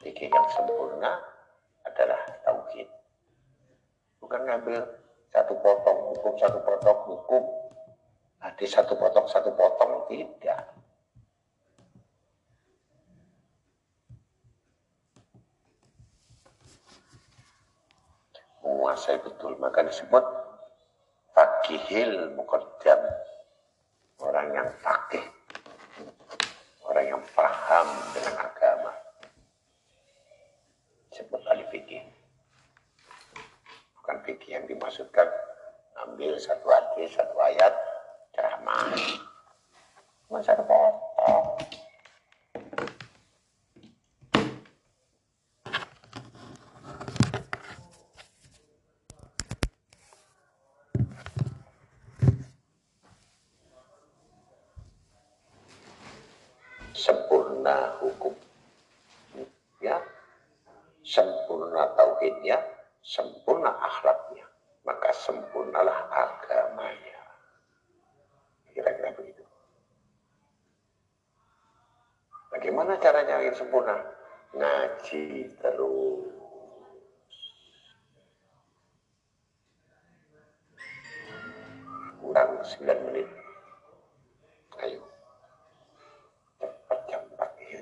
[0.01, 1.21] fikih yang sempurna
[1.85, 2.87] adalah tauhid.
[4.23, 4.81] Bukan ngambil
[5.31, 7.43] satu potong hukum, satu potong hukum,
[8.41, 10.73] hadis satu potong, satu potong, tidak.
[18.63, 20.25] Menguasai betul, maka disebut
[21.35, 22.86] fakihil muqaddam.
[73.57, 73.97] sempurna.
[74.53, 76.29] Ngaji terus.
[82.21, 83.27] Kurang 9 menit.
[84.77, 85.01] Ayo.
[86.61, 87.81] Cepat jam 4 ya.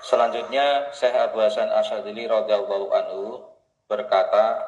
[0.00, 3.42] Selanjutnya Syekh Abu Hasan Asadili radhiyallahu anhu
[3.86, 4.65] berkata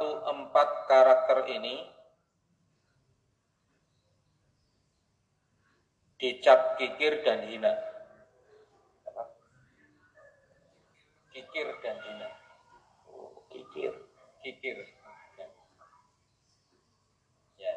[0.00, 1.84] satu empat karakter ini
[6.16, 7.68] dicap kikir dan hina.
[11.36, 12.32] Kikir dan hina.
[13.12, 13.92] Oh, kikir.
[14.40, 14.88] Kikir.
[15.36, 15.46] Ya.
[17.60, 17.76] Ya.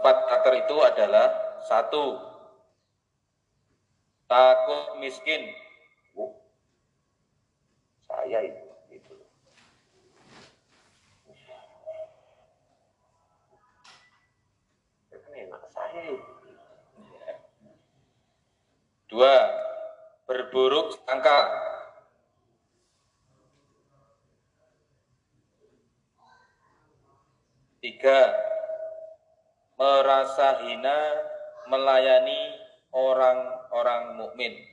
[0.00, 1.28] Empat karakter itu adalah
[1.68, 2.24] satu
[4.24, 5.68] takut miskin.
[6.18, 6.34] Oh,
[8.06, 8.66] saya itu.
[8.90, 9.14] itu.
[15.14, 15.28] Itu
[19.10, 19.36] Dua
[20.30, 21.40] berburuk sangka.
[27.82, 28.20] Tiga
[29.74, 30.98] merasa hina
[31.66, 32.54] melayani
[32.94, 34.69] orang-orang mukmin.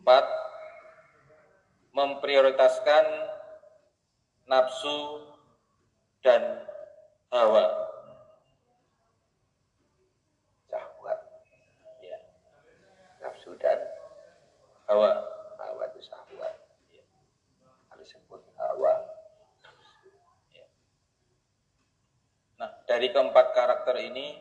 [0.00, 0.24] Empat,
[1.92, 3.04] memprioritaskan
[4.48, 5.28] nafsu
[6.24, 6.64] dan
[7.28, 7.68] hawa.
[10.72, 11.20] Syahwat,
[12.00, 12.16] Ya,
[13.20, 13.76] nafsu dan
[14.88, 15.20] hawa.
[15.60, 16.54] hawa itu syahwat.
[17.92, 18.94] Kalau disebut hawa,
[22.56, 24.36] Nah, dari keempat karakter ini,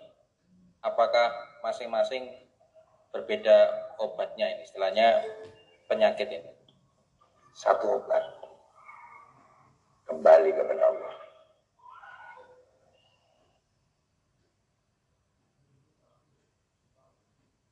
[0.84, 1.32] apakah
[1.64, 2.28] masing-masing
[3.10, 3.58] berbeda
[3.98, 4.62] obatnya ini?
[4.66, 5.26] Istilahnya
[5.90, 6.52] penyakit ini.
[7.60, 8.24] satu obat.
[10.08, 11.16] Kembali kepada Allah.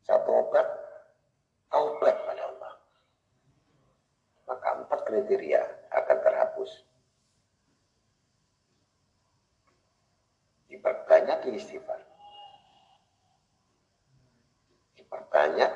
[0.07, 0.67] Satu obat,
[1.67, 2.73] taubat pada Allah.
[4.47, 6.71] Maka empat kriteria akan terhapus.
[10.71, 11.96] Diperbanyak istighfar.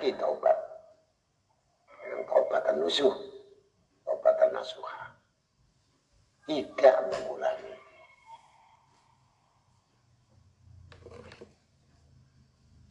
[0.02, 0.58] Diperbanyak taubat.
[2.02, 3.14] Dengan taubatan nusuh,
[4.02, 5.14] taubatan nasuha.
[6.50, 7.76] Tidak mengulangi.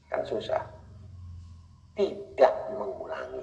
[0.06, 0.62] Kan susah.
[1.98, 3.42] Tidak mengulangi.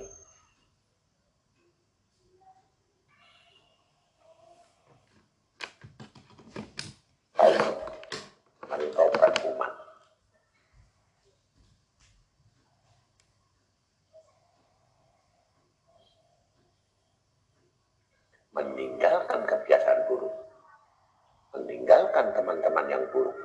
[7.36, 7.76] Taubat.
[8.72, 9.74] Mari taubat umat.
[18.58, 20.34] meninggalkan kebiasaan buruk,
[21.54, 23.38] meninggalkan teman-teman yang buruk,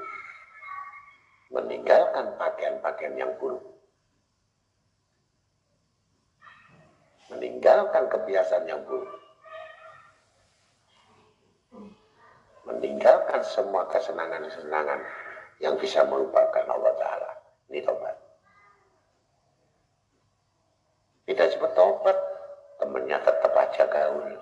[1.52, 3.60] meninggalkan pakaian-pakaian yang buruk,
[8.30, 9.18] yang buruk,
[12.68, 15.00] meninggalkan semua kesenangan-kesenangan
[15.58, 17.32] yang bisa melupakan Allah Ta'ala.
[17.70, 18.22] Ini tobat.
[21.22, 22.18] Tidak cepat tobat,
[22.82, 24.36] temannya tetap aja gaul.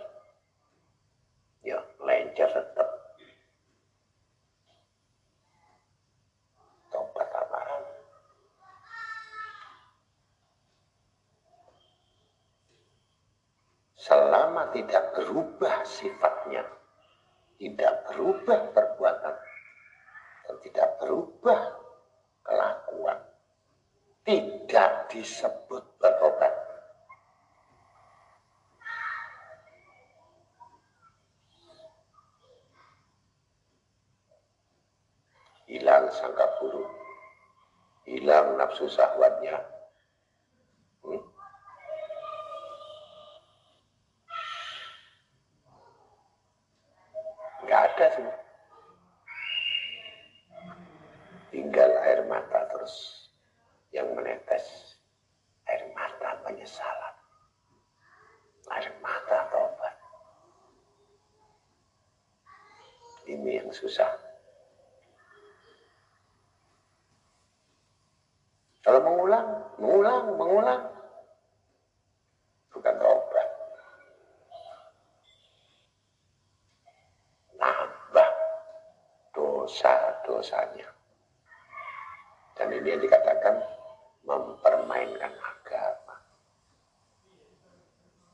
[1.60, 2.88] Ya, lencer tetap.
[6.88, 7.82] Tobat apaan?
[14.00, 16.64] Selama tidak berubah sifatnya,
[17.60, 19.36] tidak berubah perbuatan,
[20.48, 21.60] dan tidak berubah
[22.40, 23.20] kelakuan,
[24.24, 26.70] tidak disebut bertobat.
[35.70, 36.90] hilang sangka buruk,
[38.02, 39.62] hilang nafsu syahwatnya.
[41.06, 41.22] Hmm?
[47.62, 48.36] Nggak ada semua.
[51.54, 53.26] Tinggal air mata terus
[53.94, 54.98] yang menetes.
[55.70, 57.14] Air mata penyesalan.
[58.74, 59.94] Air mata tobat.
[63.30, 64.10] Ini yang susah.
[68.82, 69.46] Kalau mengulang,
[69.78, 70.82] mengulang, mengulang.
[72.74, 73.48] Bukan tobat.
[77.54, 78.30] Nambah
[79.30, 80.90] dosa-dosanya.
[82.58, 83.62] Dan ini yang dikatakan
[84.26, 86.16] mempermainkan agama.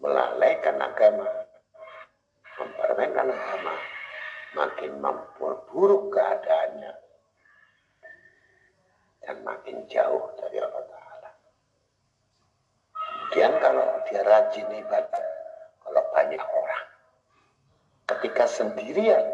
[0.01, 1.29] Melalaikan meremehkan agama,
[2.57, 3.75] mempermainkan agama,
[4.57, 6.93] makin memperburuk keadaannya
[9.21, 11.31] dan makin jauh dari Allah Ta'ala.
[12.97, 15.27] Kemudian kalau dia rajin ibadah,
[15.85, 16.85] kalau banyak orang,
[18.09, 19.25] ketika sendirian,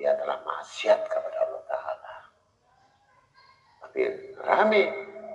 [0.00, 2.14] dia telah maksiat kepada Allah Ta'ala.
[3.84, 4.00] Tapi
[4.40, 4.82] rame,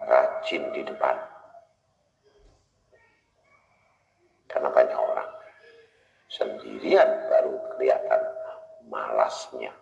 [0.09, 1.15] rajin di depan.
[4.49, 5.29] Karena banyak orang.
[6.31, 8.21] Sendirian baru kelihatan
[8.89, 9.73] malasnya.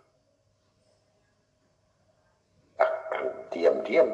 [2.80, 3.24] Bahkan
[3.54, 4.10] diam-diam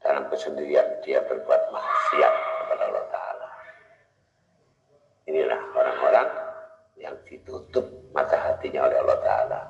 [0.00, 3.48] dalam kesendirian dia berbuat maksiat kepada Allah Ta'ala.
[5.24, 6.28] Inilah orang-orang
[7.00, 9.60] yang ditutup mata hatinya oleh Allah Ta'ala.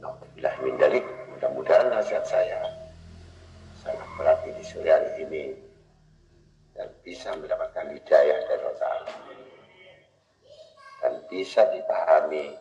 [0.00, 1.06] Alhamdulillah min dalik.
[1.36, 2.60] Mudah-mudahan nasihat saya
[3.80, 5.44] sangat berarti di sore hari ini
[6.76, 9.12] dan bisa mendapatkan hidayah dari Allah Ta'ala
[11.00, 12.52] dan bisa dipahami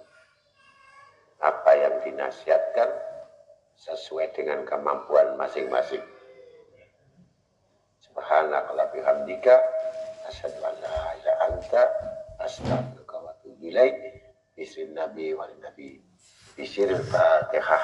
[1.39, 2.89] apa yang dinasihatkan
[3.79, 6.05] sesuai dengan kemampuan masing-masing.
[8.05, 9.57] Subhanakallah bihamdika
[10.29, 11.81] asyhadu an la ilaha anta
[12.37, 13.97] astaghfiruka wa atubu ilaik.
[14.53, 15.97] Bismillah nabi wal nabi.
[16.53, 17.83] Bismil Fatihah.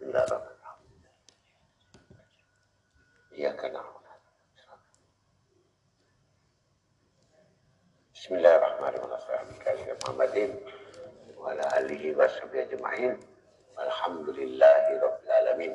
[0.00, 1.02] Bismillahirrahmanirrahim.
[3.38, 3.98] Iyyaka na'budu
[8.18, 9.46] Bismillahirrahmanirrahim.
[10.02, 10.50] Muhammadin
[11.38, 13.14] wa ala alihi wa sahbihi ajma'in.
[13.78, 15.72] Alhamdulillahi rabbil alamin.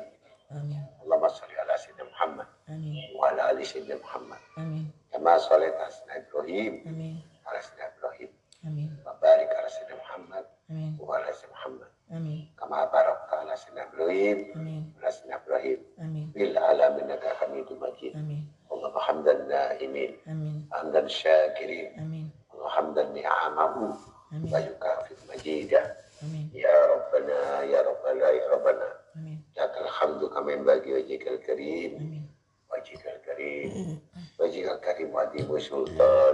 [0.52, 0.76] Amin.
[1.00, 3.00] Allahumma salli ala sayyidina Muhammad Amin.
[3.16, 4.40] wa ala ali sayyidina Muhammad.
[4.60, 4.92] Amin.
[5.08, 7.16] Kama shallaita ala sayyidina Ibrahim Amin.
[7.48, 8.30] ala sayyidina Ibrahim.
[8.68, 8.88] Amin.
[9.00, 10.90] Wa barik ala sayyidina Muhammad Amin.
[11.00, 11.90] wa ala sayyidina Muhammad.
[12.12, 12.40] Amin.
[12.60, 14.82] Kama barakta ala sayyidina Ibrahim Amin.
[15.00, 15.78] ala sayyidina Ibrahim.
[16.04, 16.26] Amin.
[16.36, 18.12] Bil alamin innaka Hamidum Majid.
[18.12, 18.44] Amin.
[18.68, 20.68] Allahumma na'imin, Amin.
[20.68, 22.28] hamdan syakirin, Amin.
[22.52, 24.50] Amin.
[24.52, 25.86] wa yukafir majidah.
[26.20, 26.50] Amin.
[26.52, 28.88] Ya Rabbana, Ya Rabbana, Ya Rabbana.
[29.16, 29.38] Amin.
[29.56, 31.96] Lakal hamdu kama yanbaghi wajhikal karim.
[31.96, 32.24] Amin.
[32.68, 33.96] wajhikal karim.
[34.42, 36.33] Wajhikal karim wa adimu sultani.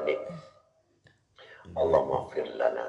[1.76, 2.86] Allahumma ighfir lana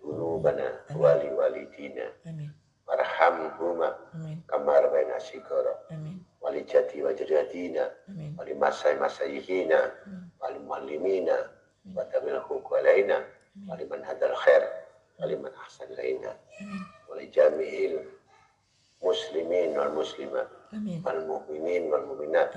[0.00, 2.06] dhunubana wa li walidina.
[2.84, 4.44] Warhamhuma Amin.
[4.44, 6.20] kama rabbayana shighara Amin.
[6.40, 8.36] wa li jati wa jaddatina Amin.
[8.36, 9.80] wa li masai masayihina.
[10.40, 11.36] Wa li muallimina.
[11.96, 13.24] Wa tabil alaina.
[13.68, 14.62] Wa li man hadal khair
[15.20, 16.34] wa li man ahsan ilaina
[17.08, 18.02] wa li jami'il
[19.00, 20.48] muslimin wal muslimat
[21.06, 22.50] wal mu'minin wal mu'minat.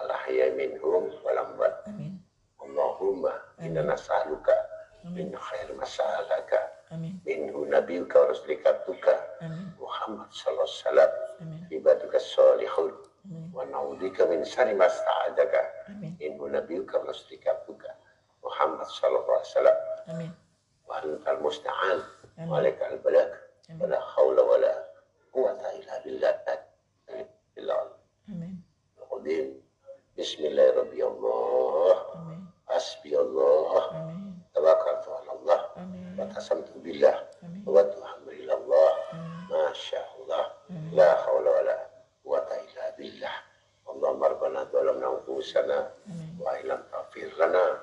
[0.00, 1.84] Al ahya minhum wal amwat.
[2.62, 3.32] Allahumma
[3.62, 4.54] inna nas'aluka
[5.11, 6.59] min khair mas'alaka
[6.91, 7.17] Amin.
[7.25, 9.71] minhu nabiyuka wa rasulika abduka Amin.
[9.79, 11.11] Muhammad sallallahu alaihi wasallam
[11.41, 11.61] Amin.
[11.73, 12.91] ibaduka salihun
[13.25, 13.45] Amin.
[13.55, 16.13] wa na'udzika min syarri ma sta'adaka Amin.
[16.21, 17.89] minhu nabiyuka wa rasulika abduka
[18.45, 19.77] Muhammad sallallahu alaihi wasallam
[20.11, 20.31] Amin.
[20.85, 21.97] wa antal musta'an
[22.37, 22.47] Amin.
[22.49, 23.31] wa alaika al balak
[23.71, 23.79] Amin.
[23.81, 24.73] wa la hawla wa la
[25.33, 26.33] quwwata illa billah
[27.57, 27.75] illa
[28.29, 28.53] Amin.
[29.01, 29.47] القديم
[30.17, 32.41] بسم الله ربي الله Amin.
[32.69, 33.83] حسبي الله
[36.16, 37.16] Alhamdulillah.
[37.68, 38.58] Wa tuhamdulillah.
[39.52, 40.44] Masya Allah.
[40.96, 41.76] La hawla wa la
[42.24, 43.36] quwata illa billah.
[43.86, 45.78] Allah rabbana dolamna anfusana
[46.42, 47.75] wa ilam tafir lana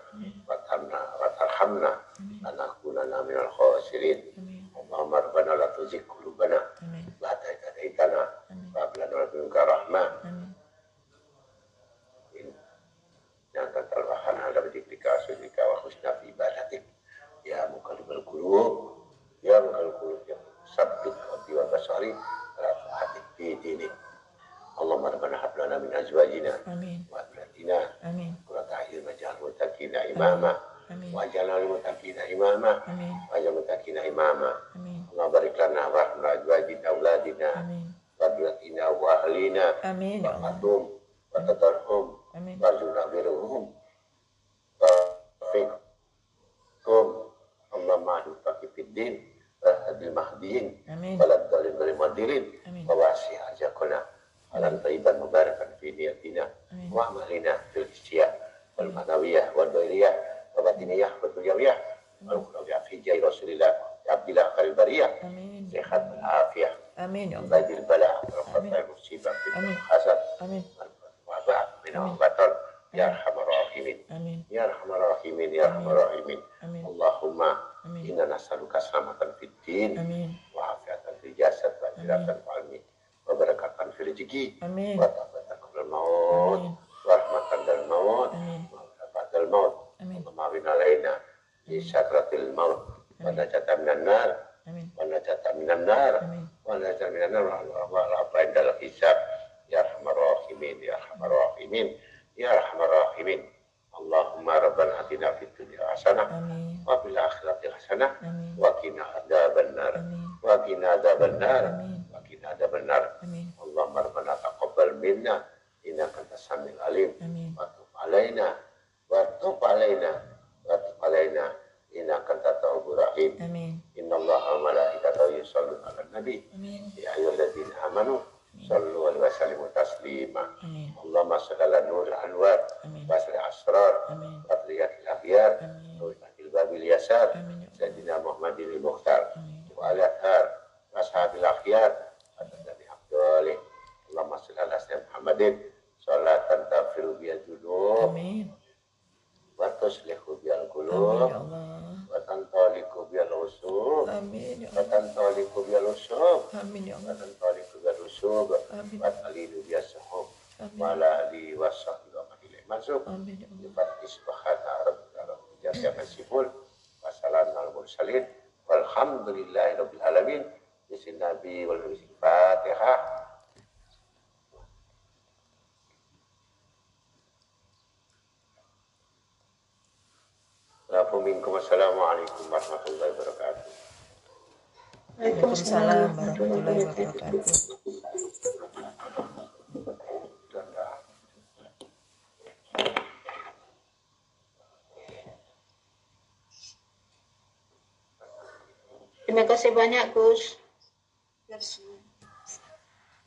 [199.64, 200.60] kasih banyak Gus.